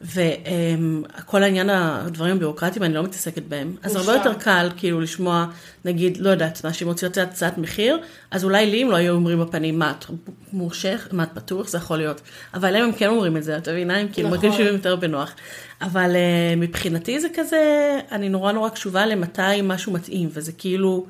[0.01, 3.75] וכל העניין, הדברים הביורוקרטיים, אני לא מתעסקת בהם.
[3.83, 4.13] אז הרבה.
[4.13, 5.45] יותר קל כאילו לשמוע,
[5.85, 7.99] נגיד, לא יודעת, מה שהן מוציאות הצעת מחיר,
[8.31, 10.05] אז אולי לי הם לא היו אומרים בפנים, מה, את
[10.53, 12.21] מורשך, מה, את פתוח, זה יכול להיות.
[12.53, 13.97] אבל להם הם כן אומרים את זה, את מבינה?
[13.97, 14.49] הם כאילו נכון.
[14.49, 15.35] מרגישים יותר בנוח.
[15.81, 21.05] אבל uh, מבחינתי זה כזה, אני נורא נורא קשובה למתי משהו מתאים, וזה כאילו,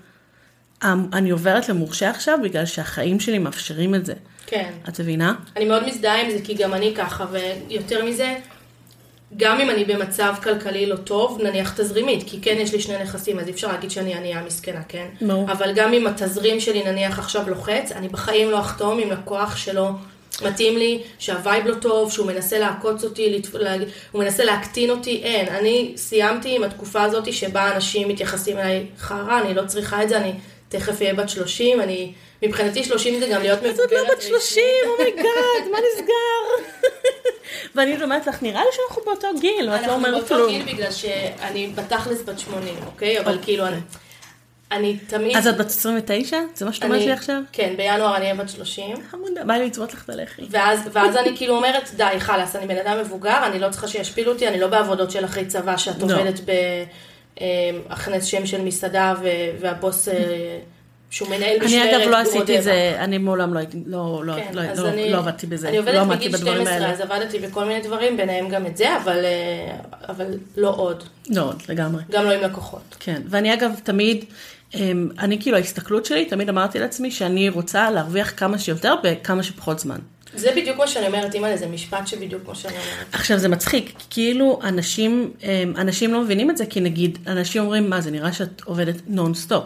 [0.84, 4.13] um, אני עוברת למורשה עכשיו בגלל שהחיים שלי מאפשרים את זה.
[4.47, 4.71] כן.
[4.89, 5.36] את מבינה?
[5.56, 8.36] אני מאוד מזדהה עם זה, כי גם אני ככה, ויותר מזה,
[9.38, 13.39] גם אם אני במצב כלכלי לא טוב, נניח תזרימית, כי כן יש לי שני נכסים,
[13.39, 15.06] אז אי אפשר להגיד שאני ענייה מסכנה, כן?
[15.21, 15.52] ברור.
[15.52, 19.89] אבל גם אם התזרים שלי נניח עכשיו לוחץ, אני בחיים לא אחתום עם לקוח שלא
[20.45, 23.76] מתאים לי, שה vibe לא טוב, שהוא מנסה לעקוץ אותי, לת- לה-
[24.12, 25.48] הוא מנסה להקטין אותי, אין.
[25.48, 30.17] אני סיימתי עם התקופה הזאת שבה אנשים מתייחסים אליי חרא, אני לא צריכה את זה,
[30.17, 30.32] אני
[30.69, 32.12] תכף אהיה בת 30, אני...
[32.43, 33.75] מבחינתי 30 זה גם להיות מבוגרת.
[33.86, 35.25] את עוד לא בת 30, oh my god,
[35.71, 36.67] מה נסגר?
[37.75, 40.39] ואני אומרת לך, נראה לי שאנחנו באותו גיל, ואת לא אומרת אנחנו כלום.
[40.41, 43.19] באותו גיל בגלל שאני בתכלס בת 80, אוקיי?
[43.19, 43.78] אבל כאילו, אני-
[44.71, 45.38] אני תמיד...
[45.38, 46.38] אז את בת 29?
[46.56, 47.41] זה מה שאת אומרת לי עכשיו?
[47.51, 48.95] כן, בינואר אני אהיה בת 30.
[49.12, 50.41] חמודה, בא לי לצבות לך את הלחי.
[50.49, 54.32] ואז, ואז אני כאילו אומרת, די, חלאס, אני בן אדם מבוגר, אני לא צריכה שישפילו
[54.32, 56.04] אותי, אני לא בעבודות של אחרי צבא, שאת לא.
[56.15, 56.39] עובדת
[57.39, 59.13] בהכנס שם של מסעדה,
[59.60, 60.60] והבוס, אה,
[61.10, 62.58] שהוא מנהל משמרת, אני אגב לא עשיתי.
[62.58, 65.67] את זה, אני מעולם לא הייתי, לא, לא, כן, לא, לא, אני, לא עבדתי בזה,
[65.67, 66.91] אני לא עובדת עמדתי מגיל בדברים 12, האלה.
[66.91, 69.76] אז עבדתי בכל מיני דברים, ביניהם גם את זה, אבל, אה,
[70.10, 70.26] אבל
[70.58, 71.04] לא עוד.
[71.30, 72.04] לא, לגמרי.
[72.12, 72.95] גם לא עם לקוחות.
[73.00, 74.26] כן, ואני אגב תמיד,
[74.74, 79.80] אמ, אני כאילו ההסתכלות שלי, תמיד אמרתי לעצמי שאני רוצה להרוויח כמה שיותר בכמה שפחות
[79.80, 80.00] זמן.
[80.36, 83.06] זה בדיוק מה שאני אומרת, אימא'לה, זה משפט שבדיוק כמו שאני אומרת.
[83.13, 87.89] עכשיו זה מצחיק, כאילו אנשים, אמ, אנשים לא מבינים את זה, כי נגיד, אנשים אומרים,
[87.89, 89.63] מה זה נראה שאת עובדת נונסטופ.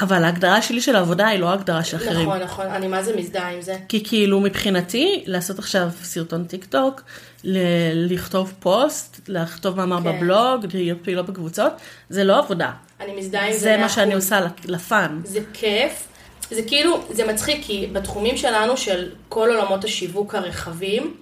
[0.00, 2.28] אבל ההגדרה שלי של העבודה היא לא ההגדרה של אחרים.
[2.28, 3.76] נכון, נכון, אני מה זה מזדהה עם זה.
[3.88, 7.02] כי כאילו מבחינתי, לעשות עכשיו סרטון טיק טוק,
[7.44, 10.16] ל- לכתוב פוסט, לכתוב מאמר כן.
[10.18, 11.72] בבלוג, להיות פעילה בקבוצות,
[12.10, 12.70] זה לא עבודה.
[13.00, 13.58] אני מזדהה עם זה.
[13.58, 13.88] זה מה 100%.
[13.88, 15.20] שאני עושה ל fun.
[15.24, 16.06] זה כיף.
[16.50, 21.14] זה כאילו, זה מצחיק, כי בתחומים שלנו, של כל עולמות השיווק הרחבים,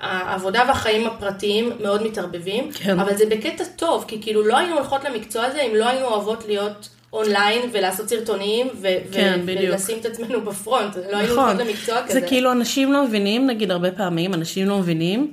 [0.00, 3.00] העבודה והחיים הפרטיים מאוד מתערבבים, כן.
[3.00, 6.44] אבל זה בקטע טוב, כי כאילו לא היינו הולכות למקצוע הזה אם לא היינו אוהבות
[6.48, 9.72] להיות אונליין ולעשות סרטונים, ו- כן, ו- בדיוק.
[9.72, 11.48] ולשים את עצמנו ב front, לא היינו נכון.
[11.48, 12.20] הולכות למקצוע כזה.
[12.20, 15.32] זה כאילו אנשים לא מבינים, נגיד הרבה פעמים, אנשים לא מבינים,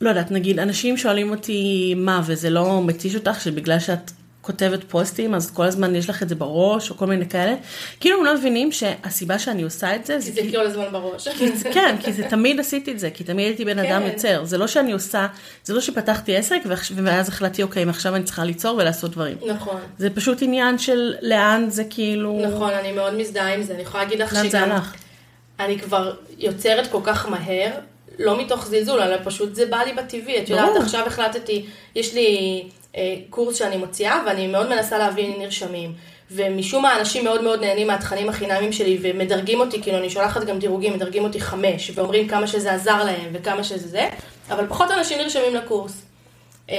[0.00, 4.10] לא יודעת, נגיד אנשים שואלים אותי מה, וזה לא מתיש אותך, שבגלל שאת
[4.44, 7.54] כותבת פוסטים, אז כל הזמן יש לך את זה בראש, או כל מיני כאלה.
[8.00, 10.40] כאילו הם לא מבינים שהסיבה שאני עושה את זה, כי זה.
[10.52, 11.28] כל הזמן בראש.
[11.28, 14.06] כי זה- כן, כי זה תמיד עשיתי את זה, כי תמיד הייתי בן אדם כן.
[14.12, 14.44] יוצר.
[14.44, 15.26] זה לא שאני עושה,
[15.64, 16.58] זה לא שפתחתי עסק,
[17.04, 19.36] ואז החלטתי, אוקיי, מעכשיו אני צריכה ליצור ולעשות דברים.
[19.46, 19.80] נכון.
[19.98, 22.40] זה פשוט עניין של לאן זה כאילו...
[22.54, 23.74] נכון, אני מאוד מזדהה עם זה.
[23.74, 24.94] אני יכולה להגיד לך לאן זה שגם הלך?
[25.60, 27.70] אני כבר יוצרת כל כך מהר,
[28.18, 30.42] לא מתוך זלזול, אלא פשוט זה בא לי בטבעי.
[30.42, 30.76] את יודעת.
[30.76, 32.62] עכשיו החלטתי, יש לי
[33.30, 35.92] קורס שאני מוציאה, ואני מאוד מנסה להביא נרשמים.
[36.30, 40.58] ומשום מה אנשים מאוד מאוד נהנים מהתכנים החינמיים שלי ומדרגים אותי, כאילו אני שולחת גם
[40.58, 44.08] דירוגים, מדרגים אותי חמש, ואומרים כמה שזה עזר להם וכמה שזה זה,
[44.50, 46.02] אבל פחות אנשים נרשמים לקורס.
[46.68, 46.74] אמ,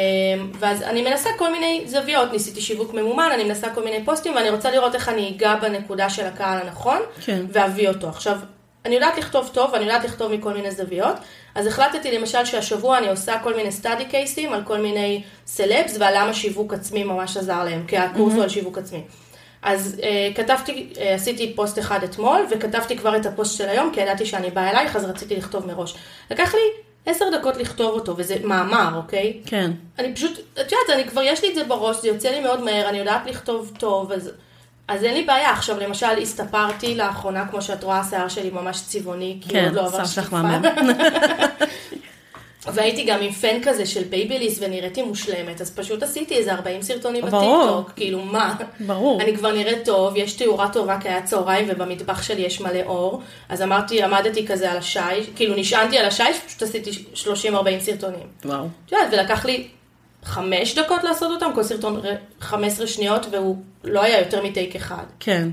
[0.60, 4.50] ואז אני מנסה כל מיני זוויות, ניסיתי שיווק ממומן, אני מנסה כל מיני פוסטים, ואני
[4.50, 7.46] רוצה לראות איך אני אגע בנקודה של הקהל הנכון, כן.
[7.52, 8.10] ואביא אותו.
[8.10, 8.38] עכשיו,
[8.86, 11.16] אני יודעת לכתוב טוב, ואני יודעת לכתוב מכל מיני זוויות,
[11.56, 15.98] אז החלטתי למשל שהשבוע אני עושה כל מיני study case ים על כל מיני סלבס,
[16.00, 19.02] ועל למה שיווק עצמי ממש עזר להם, כי הקורס הוא על שיווק עצמי.
[19.62, 24.02] אז אה, כתבתי, אה, עשיתי פוסט אחד אתמול, וכתבתי כבר את הפוסט של היום, כי
[24.02, 25.96] ידעתי שאני באה אלייך, אז רציתי לכתוב מראש.
[26.32, 26.62] לקח לי
[27.06, 29.42] עשר דקות לכתוב אותו, וזה מאמר, אוקיי?
[29.46, 29.72] כן.
[30.00, 32.64] אני פשוט, את יודעת, אני כבר יש לי את זה בראש, זה יוצא לי מאוד
[32.64, 34.32] מהר, אני יודעת לכתוב טוב, אז,
[34.88, 35.52] אז אין לי בעיה.
[35.52, 39.86] עכשיו, למשל, הסתפרתי לאחרונה, כמו שאת רואה, השיער שלי ממש צבעוני, כי כן, עוד לא
[39.86, 40.38] עבר שטיפה.
[42.74, 47.22] והייתי גם עם פן כזה של בייביליס ונראיתי מושלמת, אז פשוט עשיתי איזה 40 סרטונים.
[47.22, 48.56] בטיקטוק, כאילו מה?
[48.80, 49.22] ברור.
[49.22, 53.22] אני כבר נראית טוב, יש תאורה טובה כי היה צהריים ובמטבח שלי יש מלא אור,
[53.50, 57.26] אז אמרתי, עמדתי כזה על השיש, כאילו נשענתי על השיש, פשוט עשיתי 30-40
[57.80, 58.28] סרטונים.
[58.46, 58.66] וואו.
[58.86, 59.68] את יודעת, ולקח לי
[60.26, 65.04] חמש דקות לעשות אותם, כל סרטון ר- 15 שניות, והוא לא היה יותר מטייק אחד.
[65.20, 65.50] כן.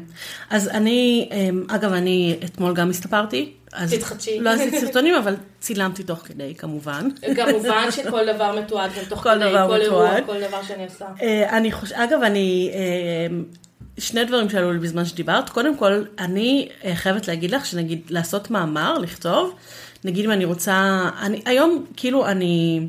[0.51, 3.53] אז אני, אמ, אגב, אני אתמול גם הסתפרתי.
[3.73, 4.41] אז תתחדשי.
[4.41, 7.09] לא עשיתי סרטונים, אבל צילמתי תוך כדי, כמובן.
[7.37, 10.27] כמובן שכל דבר מתועד גם תוך כל כדי, דבר כל אירוע, מתועד.
[10.27, 11.07] כל דבר שאני עושה.
[11.23, 13.37] אה, אני חושבת, אגב, אני, אה,
[13.99, 15.49] שני דברים שעלו לי בזמן שדיברת.
[15.49, 19.55] קודם כל, אני אה, חייבת להגיד לך שנגיד לעשות מאמר, לכתוב,
[20.05, 22.81] נגיד אם אני רוצה, אני, היום כאילו אני,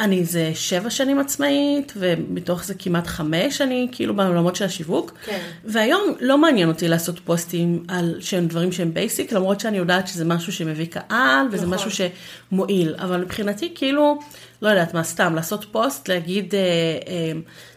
[0.00, 5.12] אני איזה שבע שנים עצמאית, ומתוך זה כמעט חמש אני כאילו בעולמות של השיווק.
[5.24, 5.38] כן.
[5.64, 10.24] והיום לא מעניין אותי לעשות פוסטים על שהם דברים שהם basic, למרות שאני יודעת שזה
[10.24, 11.74] משהו שמביא קהל, וזה נכון.
[11.74, 12.10] משהו
[12.50, 12.94] שמועיל.
[12.98, 14.18] אבל מבחינתי, כאילו,
[14.64, 16.60] לא יודעת מה, סתם, לעשות פוסט, להגיד אה,
[17.08, 17.32] אה,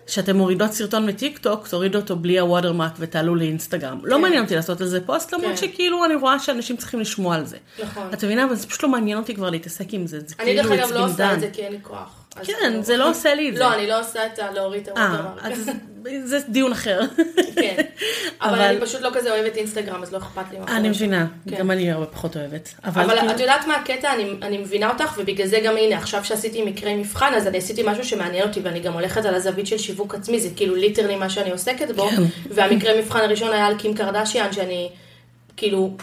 [0.07, 3.99] שאתם מורידות סרטון מטיק טוק, תורידו אותו בלי ה watermark ותעלו לאינסטגרם.
[4.03, 4.21] לא כן.
[4.21, 5.57] מעניין אותי לעשות על זה פוסט, למרות כן.
[5.57, 7.57] שכאילו אני רואה שאנשים צריכים לשמוע על זה.
[7.83, 8.09] נכון.
[8.13, 8.45] את מבינה?
[8.45, 10.19] אבל זה פשוט לא מעניין אותי כבר להתעסק עם זה.
[10.19, 11.39] זה אני דרך כאילו אגב לא עושה את.
[11.39, 12.16] זה כי אין לי כוח.
[12.43, 13.59] כן, זה לא עושה לי את זה.
[13.59, 14.51] לא, אני לא עושה את ה...
[14.51, 15.51] להוריד את אה, ה watermark.
[15.51, 15.69] אז
[16.23, 17.01] זה דיון אחר.
[17.55, 17.75] כן.
[18.41, 20.89] אבל אני פשוט לא כזה אוהבת אינסטגרם, אז לא אכפת לי אני.
[20.89, 21.55] מבינה, כן.
[21.55, 22.73] גם אני הרבה פחות אוהבת.
[22.83, 24.13] אבל כאילו- את יודעת מה הקטע?
[24.41, 28.03] אני, מבינה אותך, ובגלל זה גם הנה, עכשיו שעשיתי מקרה מבחן, אז אני עשיתי משהו
[28.03, 31.51] שמעניין אותי, ואני גם הולכת על הזווית של שיווק עצמי, זה כאילו literally מה שאני
[31.51, 32.23] עוסקת בו, כן.
[32.49, 34.89] והמקרה מבחן הראשון היה על קים קרדשיאן, שאני
[35.57, 35.97] כאילו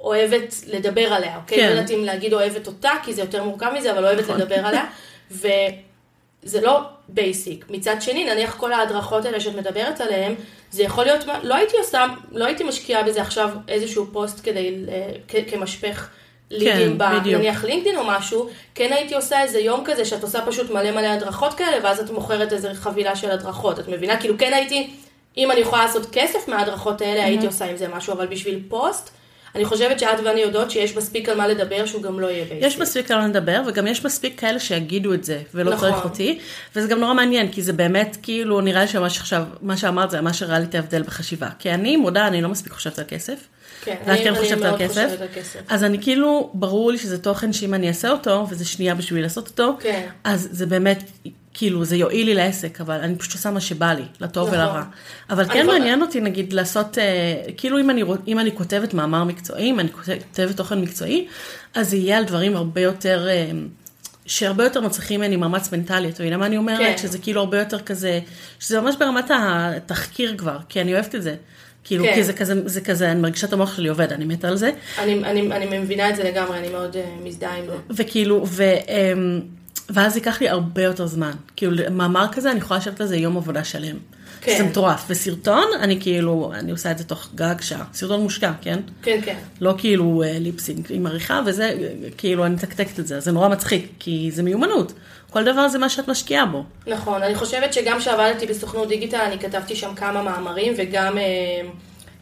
[0.00, 1.58] אוהבת לדבר עליה, אוקיי?
[1.58, 1.66] כן.
[1.66, 4.40] לא יודעת אם להגיד אוהבת אותה, כי זה יותר מורכב מזה, אבל אוהבת נכון.
[4.40, 4.84] לדבר עליה,
[5.30, 7.64] וזה לא basic.
[7.70, 10.34] מצד שני, נניח כל ההדרכות האלה שאת מדברת עליהן,
[10.70, 14.74] זה יכול להיות, לא הייתי עושה, לא הייתי משקיעה בזה עכשיו איזשהו פוסט כדי,
[15.28, 16.08] כ- כמשפך
[16.50, 17.40] לידים, כן, ב- בדיוק.
[17.40, 21.06] נניח לינקדאין או משהו, כן הייתי עושה איזה יום כזה שאת עושה פשוט מלא מלא
[21.06, 24.16] הדרכות כאלה, ואז את מוכרת איזה חבילה של הדרכות, את מבינה?
[24.20, 24.90] כאילו כן הייתי,
[25.36, 29.10] אם אני יכולה לעשות כסף מההדרכות האלה, הייתי עושה עם זה משהו, אבל בשביל פוסט,
[29.54, 32.66] אני חושבת שאת ואני יודעות שיש מספיק על מה לדבר שהוא גם לא יהיה basic.
[32.66, 35.90] יש מספיק על מה לדבר, וגם יש מספיק כאלה שיגידו את זה, ולא נכון.
[35.90, 36.38] צריך אותי,
[36.76, 40.20] וזה גם נורא מעניין, כי זה באמת, כאילו, נראה לי שמה שעכשיו, מה שאמרת זה
[40.20, 41.48] ממש הראה לי את ההבדל בחשיבה.
[41.58, 43.38] כי אני מודה, אני לא מספיק חושבת על כסף.
[43.84, 45.04] כן, ואת אני- כן אני חושבת על מאוד כסף.
[45.04, 45.60] חושבת על כסף.
[45.68, 49.48] אז אני כאילו, ברור לי שזה תוכן שאם אני אעשה אותו, וזה שנייה בשביל לעשות
[49.48, 50.06] אותו, כן.
[50.24, 51.02] אז זה באמת,
[51.58, 54.58] כאילו, זה יועיל לי לעסק, אבל אני פשוט עושה מה שבא לי, לטוב נכון.
[54.58, 54.82] ולרע.
[55.30, 57.04] אבל אני כן מעניין אותי, נגיד, לעשות, אה,
[57.56, 61.26] כאילו, אם אני, אם אני כותבת מאמר מקצועי, אם אני כותבת תוכן מקצועי,
[61.74, 63.28] אז זה יהיה על דברים הרבה יותר...
[63.28, 63.50] אה,
[64.26, 66.78] שהרבה יותר מצריכים ממני מאמץ מנטלי, אתה מבינה מה אני אומרת?
[66.78, 66.98] כן.
[66.98, 68.20] שזה כאילו הרבה יותר כזה,
[68.60, 71.34] שזה ממש ברמת התחקיר כבר, כי אני אוהבת את זה.
[71.84, 72.14] כאילו, כן.
[72.14, 74.70] כי זה כזה, זה כזה, אני מרגישה את המוח שלי עובד, אני מתה על זה.
[74.98, 77.76] אני, אני, אני מבינה את זה לגמרי, אני מאוד uh, מזדהה עם זה.
[77.90, 79.40] וכאילו, ו, אמ,
[79.90, 81.32] ואז ייקח לי הרבה יותר זמן.
[81.56, 83.96] כאילו, מאמר כזה, אני יכולה לשבת על זה יום עבודה שלם.
[84.40, 84.58] כן.
[84.58, 85.04] זה מטורף.
[85.08, 87.84] וסרטון, אני כאילו, אני עושה את זה תוך גג שעה.
[87.94, 88.78] סרטון מושקע, כן?
[89.02, 89.36] כן, כן.
[89.60, 91.72] לא כאילו אה, ליפסינג עם עריכה, וזה,
[92.18, 93.20] כאילו, אני מתקתקת את זה.
[93.20, 94.92] זה נורא מצחיק, כי זה מיומנות.
[95.30, 96.64] כל דבר זה מה שאת משקיעה בו.
[96.86, 101.22] נכון, אני חושבת שגם כשעבדתי בסוכנות דיגיטל, אני כתבתי שם כמה מאמרים, וגם אה,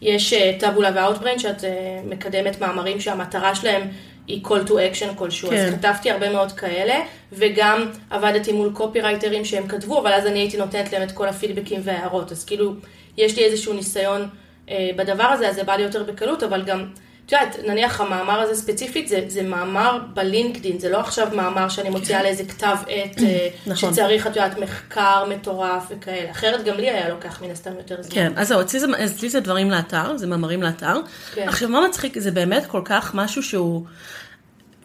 [0.03, 1.71] יש אה, טאבולה ואוטבריין, שאת אה,
[2.05, 3.83] מקדמת מאמרים שהמטרה שלהם
[4.27, 5.51] היא call to action כלשהו.
[5.51, 5.57] כן.
[5.57, 6.95] אז כתבתי הרבה מאוד כאלה,
[7.33, 11.81] וגם עבדתי מול קופירייטרים שהם כתבו, אבל אז אני הייתי נותנת להם את כל הפידבקים
[11.85, 12.33] וההערות.
[12.33, 12.75] אז כאילו,
[13.17, 14.29] יש לי איזשהו ניסיון
[14.71, 16.87] אה, בדבר הזה, אז זה בא לי יותר בקלות, אבל גם...
[17.27, 21.91] את יודעת, נניח המאמר הזה ספציפית, זה, זה מאמר בלינקדין, זה לא עכשיו מאמר שאני
[21.91, 23.93] מוציאה לאיזה כתב עת אה, נכון.
[23.93, 26.31] שצריך, את יודעת, מחקר מטורף וכאלה.
[26.31, 28.15] אחרת גם לי היה לוקח מן הסתם יותר זמן.
[28.15, 31.01] כן, אז זהו, אצלי זה, אצלי זה דברים לאתר, זה מאמרים לאתר.
[31.35, 31.49] כן.
[31.49, 32.19] עכשיו, מה מצחיק?
[32.19, 33.85] זה באמת כל כך משהו שהוא...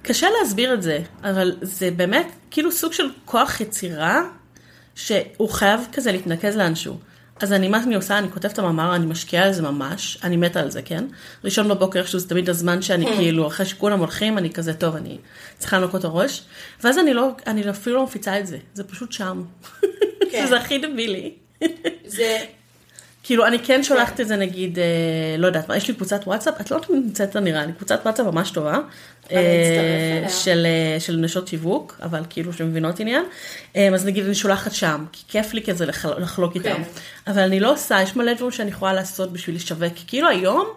[0.02, 4.22] קשה להסביר את זה, אבל זה באמת כאילו סוג של כוח יצירה,
[4.96, 6.98] שהוא חייב כזה להתנקז לאנשהו.
[7.42, 10.38] אז אני, מה שאני עושה, אני כותבת את המאמר, אני משקיעה על זה ממש, אני
[10.38, 11.06] מתה על זה, כן?
[11.44, 15.18] ראשון בבוקר, איכשהו זה תמיד הזמן שאני כאילו, אחרי שכולם הולכים, אני כזה, טוב, אני
[15.58, 16.44] צריכה לנקות את הראש,
[16.84, 19.44] ואז אני לא, אני אפילו לא מפיצה את זה, זה פשוט שם.
[20.32, 20.46] כן.
[20.50, 21.34] זה הכי דבילי.
[22.06, 22.38] זה,
[23.24, 24.86] כאילו, אני כן שולחת את זה נגיד, אה,
[25.38, 28.26] לא יודעת מה, יש לי קבוצת וואטסאפ, את לא נמצאת לה נראה לי, קבוצת וואטסאפ
[28.26, 28.78] ממש טובה.
[29.32, 29.38] אה.
[30.30, 33.24] של, אה, של נשות שיווק, אבל כאילו שמבינות עניין.
[33.94, 36.70] אז נגיד אני שולחת שם, כי כיף לי כזה לח- לחלוק איתם.
[36.76, 36.82] כן.
[37.28, 39.94] אבל אני לא עושה, יש מלא דברים שאני יכולה לעשות בשביל לשווק.
[40.08, 40.68] כאילו היום,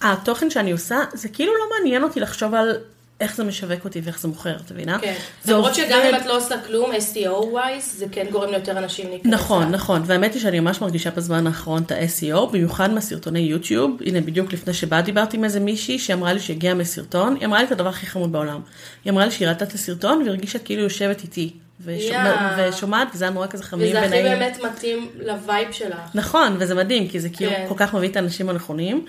[0.00, 2.76] התוכן שאני עושה, זה כאילו לא מעניין אותי לחשוב על
[3.20, 4.98] איך זה משווק אותי ואיך זה מוכר, את מבינה?
[4.98, 5.14] כן.
[5.48, 9.32] למרות שגם אם את לא עושה כלום, SEO wise, זה כן גורם ליותר אנשים להיכנס.
[9.32, 14.20] נכון, נכון, והאמת היא שאני ממש מרגישה בזמן האחרון את ה-SEO, במיוחד מהסרטוני יוטיוב, הנה
[14.20, 17.72] בדיוק לפני שבאת דיברתי עם איזה מישהי שאמרה לי שהגיעה מסרטון, היא אמרה לי את
[17.72, 18.60] הדבר הכי חמוד בעולם,
[19.04, 21.50] היא אמרה לי שהיא ראתה את הסרטון והרגישה כאילו יושבת איתי,
[21.84, 22.56] ושומע-.
[22.58, 24.24] ושומעת, וזה היה נורא כזה חמים וזה הכי ונעים.
[24.24, 25.98] באמת מתאים ל vibe שלך.
[26.14, 27.64] נכון, וזה מדהים, כי זה כאילו כן.
[27.68, 29.04] כל כך מביא את האנשים הנכונים.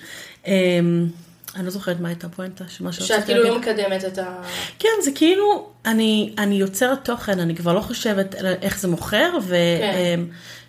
[1.58, 3.43] אמ, אני לא זוכרת מה הייתה הפואנטה, שמה שאת שרציתי כאילו.
[3.43, 4.41] לא מקדמת את ה...
[4.80, 9.56] כן, זה כאילו, אני, אני יוצרת תוכן, אני כבר לא חושבת איך זה מוכר ו,
[9.80, 10.20] כן.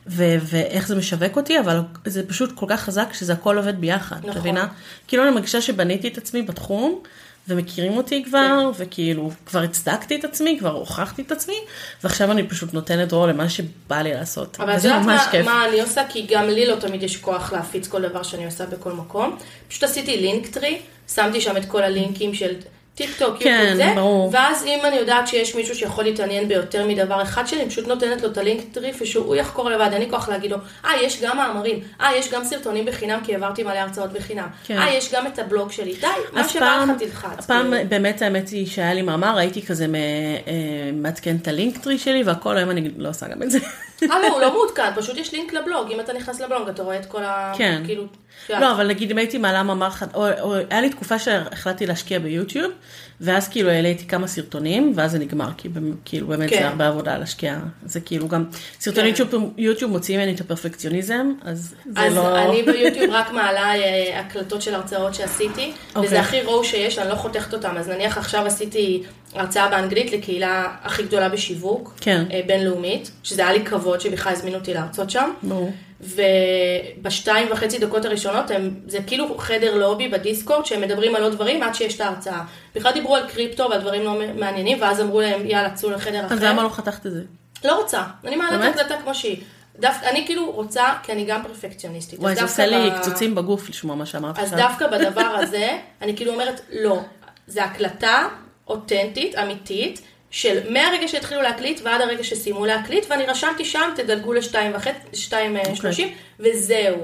[0.07, 4.17] ו, ואיך זה משווק אותי, אבל זה פשוט כל כך חזק שזה הכל עובד ביחד,
[4.19, 4.31] נכון.
[4.31, 4.67] את מבינה?
[5.09, 7.03] כאילו אני מרגישה שבניתי את עצמי בתחום,
[7.49, 8.83] ומכירים אותי כבר, כן.
[8.85, 11.57] וכאילו כבר הצדקתי את עצמי, כבר הוכחתי את עצמי,
[12.03, 14.57] ועכשיו אני פשוט נותנת דרור למה שבא לי לעשות.
[14.61, 15.47] אבל את יודעת ממש מה, כיף.
[15.47, 16.03] מה אני עושה?
[16.09, 19.37] כי גם לי לא תמיד יש כוח להפיץ כל דבר שאני עושה בכל מקום.
[19.69, 20.79] פשוט עשיתי Linktree,
[21.15, 22.55] שמתי שם את כל הלינקים של
[22.99, 24.31] טיק טוק, כן, זה, ברור.
[24.33, 28.23] ואז אם אני יודעת שיש מישהו שיכול להתעניין ביותר מדבר אחד שלי, אני פשוט נותנת
[28.23, 31.37] לו את ה Linktree, ושהוא יחקור לבד, אין לי כוח להגיד לו, אה, יש גם
[31.37, 34.79] מאמרים, אה, יש גם סרטונים בחינם, כי העברתי מלא הרצאות בחינם, כן.
[34.79, 37.47] אה, יש גם את הבלוג שלי, די, מה שבא לך תלחץ.
[37.47, 37.89] פעם כאילו.
[37.89, 42.57] באמת האמת היא שהיה לי מאמר, הייתי כזה אה, מעדכן את ה Linktree שלי והכל,
[42.57, 43.59] היום אני לא עושה גם את זה.
[44.03, 46.99] אה, לא, הוא לא מעודכן, פשוט יש לינק לבלוג, אם אתה נכנס לבלוג, אתה רואה
[46.99, 47.53] את כל ה...
[47.57, 47.83] כן.
[47.87, 48.05] כאילו...
[48.51, 52.19] לא, אבל נגיד אם הייתי מעלה מאמר אחד, או, או היה לי תקופה שהחלטתי להשקיע
[52.19, 52.73] ביוטיוב,
[53.21, 56.59] ואז כאילו העליתי כמה סרטונים, ואז זה נגמר, כי במ- כאילו באמת כן.
[56.59, 58.45] זה הרבה עבודה להשקיע, זה כאילו גם,
[58.81, 59.23] סרטוני כן.
[59.23, 62.39] יוטיוב, יוטיוב מוציאים ממני את הפרפקציוניזם, אז זה אז לא...
[62.39, 66.07] אני ביוטיוב רק מעלה אה, הקלטות של הרצאות שעשיתי, אוקיי.
[66.09, 67.75] וזה הכי רואו שיש, אני לא חותכת אותם.
[67.79, 69.03] אז נניח עכשיו עשיתי
[69.35, 72.25] הרצאה באנגלית לקהילה הכי גדולה בשיווק, כן.
[72.33, 75.31] אה, בינלאומית, שזה היה לי כבוד שבכלל הזמינו אותי להרצות שם.
[75.43, 75.73] ברור.
[76.01, 81.63] ובשתיים וחצי דקות הראשונות הם, זה כאילו חדר לובי בדיסקורד שהם מדברים על עוד דברים
[81.63, 82.43] עד שיש את ההרצאה.
[82.75, 86.35] בכלל דיברו על קריפטו ועל דברים לא מעניינים, ואז אמרו להם יאללה צאו לחדר אחר.
[86.35, 87.23] אז למה לא חתכת את זה?
[87.65, 88.77] לא רוצה, אני מעלה את?
[88.77, 89.37] ההקלטה כמו שהיא.
[89.79, 92.19] דווקא, אני כאילו רוצה, כי אני גם פרפקציוניסטית.
[92.21, 94.69] וואי, זה עושה לי ב- קצוצים בגוף לשמוע מה שאמרת אז עכשיו.
[94.69, 96.99] דווקא בדבר הזה, אני כאילו אומרת, לא.
[97.47, 98.29] זה הקלטה
[98.69, 100.01] אותנטית, אמיתית,
[100.31, 105.57] של מהרגע שהתחילו להקליט ועד הרגע שסיימו להקליט, ואני רשמתי שם, תדלגו לשתיים וחצי, שתיים
[105.57, 106.97] אה, שלושים, וזהו.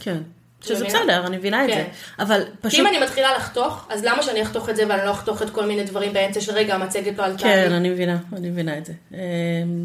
[0.00, 0.16] כן.
[0.60, 0.84] שזה?
[0.84, 1.76] בסדר, אני מבינה את כן.
[1.76, 1.84] זה.
[2.24, 2.80] אבל כי פשוט...
[2.80, 5.66] אם אני מתחילה לחתוך, אז למה שאני אחתוך את זה ואני לא אחתוך את כל
[5.66, 7.76] מיני דברים באמצע של רגע, המצגת לא עלתה כן, לי?
[7.76, 8.92] אני מבינה, אני מבינה את זה.
[9.12, 9.18] אמ,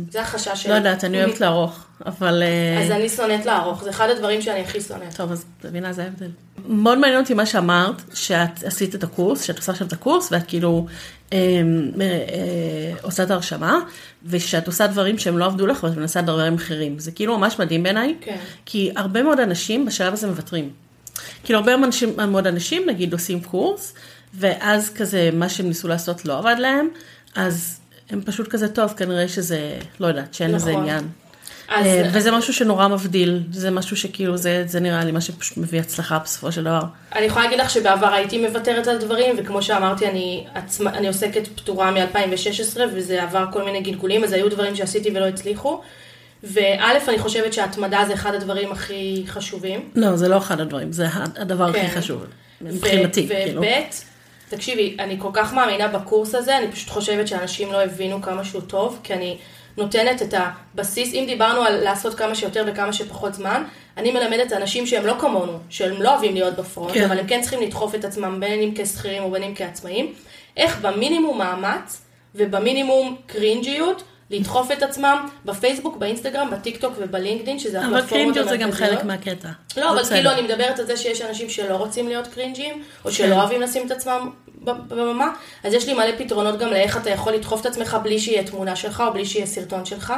[0.09, 0.71] זה החשש שלי.
[0.71, 2.43] לא יודעת, אני אוהבת לערוך, אבל...
[2.43, 5.15] אה, אז אני שונאת לערוך, זה אחד הדברים שאני הכי שונאת.
[5.15, 6.29] טוב, אז את מבינה, זה ההבדל.
[6.67, 10.47] מאוד מעניין אותי מה שאמרת, שאת עשית את הקורס, שאת עושה עכשיו את הקורס, ואת
[10.47, 10.87] כאילו
[11.33, 13.79] אה, אה, אה, עושה את ההרשמה,
[14.25, 16.99] ושאת עושה דברים שהם לא עבדו לך, ואת מנסה דברים אחרים.
[16.99, 18.37] זה כאילו ממש מדהים בעיניי, כן.
[18.65, 20.69] כי הרבה מאוד אנשים בשלב הזה מוותרים.
[21.43, 23.93] כאילו הרבה אנשים, מאוד אנשים נגיד עושים קורס,
[24.33, 26.87] ואז כזה מה שהם ניסו לעשות לא עבד להם,
[27.35, 27.79] אז
[28.09, 30.81] הם פשוט כזה טוב, כנראה שזה, לא יודעת, שאין לזה נכון.
[30.81, 31.07] עניין.
[31.67, 35.57] אז אה, וזה משהו שנורא מבדיל, זה משהו שכאילו, זה, זה נראה לי מה שפשוט
[35.57, 36.81] מביא הצלחה בסופו של דבר.
[37.15, 41.47] אני יכולה להגיד לך שבעבר הייתי מוותרת על דברים, וכמו שאמרתי, אני, עצמה, אני עוסקת
[41.47, 45.81] פטורה מ-2016, וזה עבר כל מיני גלגולים, אז היו דברים שעשיתי ולא הצליחו.
[46.43, 49.89] וא', אני חושבת שהתמדה זה אחד הדברים הכי חשובים.
[49.95, 51.99] לא, זה לא אחד הדברים, זה הדבר הכי כן.
[51.99, 52.25] חשוב,
[52.61, 53.61] מבחינתי, כאילו.
[53.61, 53.67] וב',
[54.49, 58.61] תקשיבי, אני כל כך מאמינה בקורס הזה, אני פשוט חושבת שאנשים לא הבינו כמה שהוא
[58.61, 59.37] טוב, כי אני
[59.77, 63.63] נותנת את הבסיס, אם דיברנו על לעשות כמה שיותר בכמה שפחות זמן,
[63.97, 67.03] אני מלמדת אנשים שהם לא כמונו, שהם לא אוהבים להיות בפרונט, כן.
[67.03, 70.13] אבל הם כן צריכים לדחוף את עצמם, בין אם כשכירים ובין אם כעצמאים,
[70.57, 72.01] איך במינימום מאמץ
[72.35, 74.03] ובמינימום קרינג'יות,
[74.33, 78.89] לדחוף את עצמם בפייסבוק, באינסטגרם, בטיק טוק ובלינקדאין, שזה אבל הפלטפורמות cringe זה גם המרכזיות.
[78.89, 79.49] חלק מהקטע.
[79.77, 80.03] לא, אבל.
[80.03, 83.11] כאילו אני מדברת על זה שיש אנשים שלא רוצים להיות קרינג'ים, או כן.
[83.11, 84.29] שלא אוהבים לשים את עצמם
[84.63, 85.31] ב- בבמה,
[85.63, 88.75] אז יש לי מלא פתרונות גם לאיך אתה יכול לדחוף את עצמך בלי שיהיה תמונה
[88.75, 90.13] שלך, או בלי שיהיה סרטון שלך.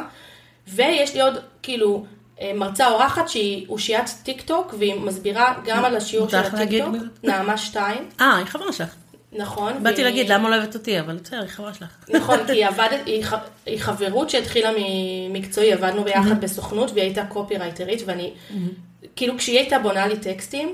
[0.67, 2.05] ויש לי עוד, כאילו,
[2.41, 6.95] אה, מרצה אורחת שהיא אושיית טיק טוק, והיא מסבירה גם על השיעור של הטיק טוק?
[7.23, 8.95] נעמה שטיין, אה, היא חברה שלך.
[9.37, 9.73] נכון.
[9.83, 11.87] באתי והיא- להגיד, למה לא אוהבת אותי, אבל בסדר, היא חברה שלך.
[12.09, 13.33] נכון, כי היא עבדת, היא, ח-
[13.65, 14.69] היא חברות שהתחילה
[15.29, 18.31] ממקצועי, עבדנו ביחד בסוכנות, והיא הייתה קופירייטרית, ואני,
[19.15, 20.73] כאילו כשהיא הייתה בונה לי טקסטים,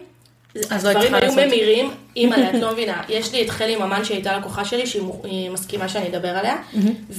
[0.69, 1.38] אז לא הדברים היו לעשות.
[1.39, 3.02] ממירים, אימא'לה, את לא מבינה.
[3.10, 5.02] יש לי את חלי ממן שהייתה לקוחה שלי, שהיא
[5.52, 6.56] מסכימה שאני אדבר עליה,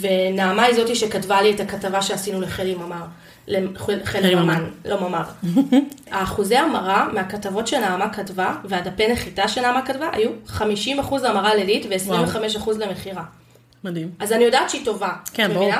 [0.00, 3.04] ונעמה היא זאתי שכתבה לי את הכתבה שעשינו לחלי ממר.
[4.04, 4.64] חלי ממן.
[4.84, 5.22] לא ממר.
[6.10, 10.60] האחוזי המרה מהכתבות שנעמה כתבה, והדפי נחיתה שנעמה כתבה, היו 50%
[11.24, 13.24] המרה ל lead ו-25% למכירה.
[13.84, 14.10] מדהים.
[14.18, 15.12] אז אני יודעת שהיא טובה.
[15.34, 15.70] כן, ברור.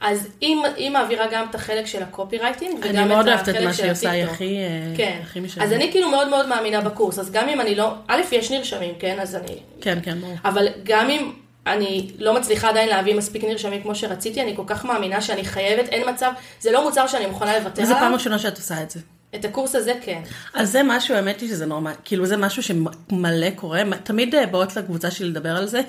[0.00, 3.66] אז היא, מעבירה גם את החלק של הקופירייטינג, אני וגם מאוד את אוהבת את החלק
[3.66, 4.34] מה של שהיא עושה, היא הטיקטוק.
[4.34, 5.40] הכי, אה, כן.
[5.40, 5.66] משלמת.
[5.66, 8.94] אז אני כאילו מאוד מאוד מאמינה בקורס, אז גם אם אני לא, א', יש נרשמים,
[8.98, 9.18] כן?
[9.20, 9.58] אז אני...
[9.80, 10.34] כן, כן, ברור.
[10.44, 11.32] אבל גם אם
[11.72, 15.88] אני לא מצליחה עדיין להביא מספיק נרשמים כמו שרציתי, אני כל כך מאמינה שאני חייבת,
[15.88, 18.14] אין מצב, זה לא מוצר שאני מוכנה לוותר וזו פעם עליו.
[18.14, 19.00] ראשונה שאת עושה את זה.
[19.34, 20.20] את הקורס הזה כן.
[20.54, 24.76] אז זה משהו, האמת היא שזה נורמל, כאילו זה משהו שמלא קורה, תמיד אה, באות
[24.76, 25.80] לקבוצה שלי לדבר על זה,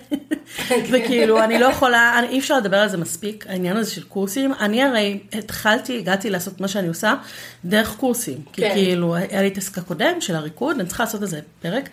[0.92, 4.54] וכאילו אני לא יכולה, אני- אי אפשר לדבר על זה מספיק, העניין הזה של קורסים,
[4.60, 7.14] אני הרי התחלתי, הגעתי לעשות מה שאני עושה
[7.66, 8.74] דרך קורסים, כי כן.
[8.74, 11.90] כאילו היה לי את עסק הקודם של הריקוד, אני צריכה לעשות איזה פרק,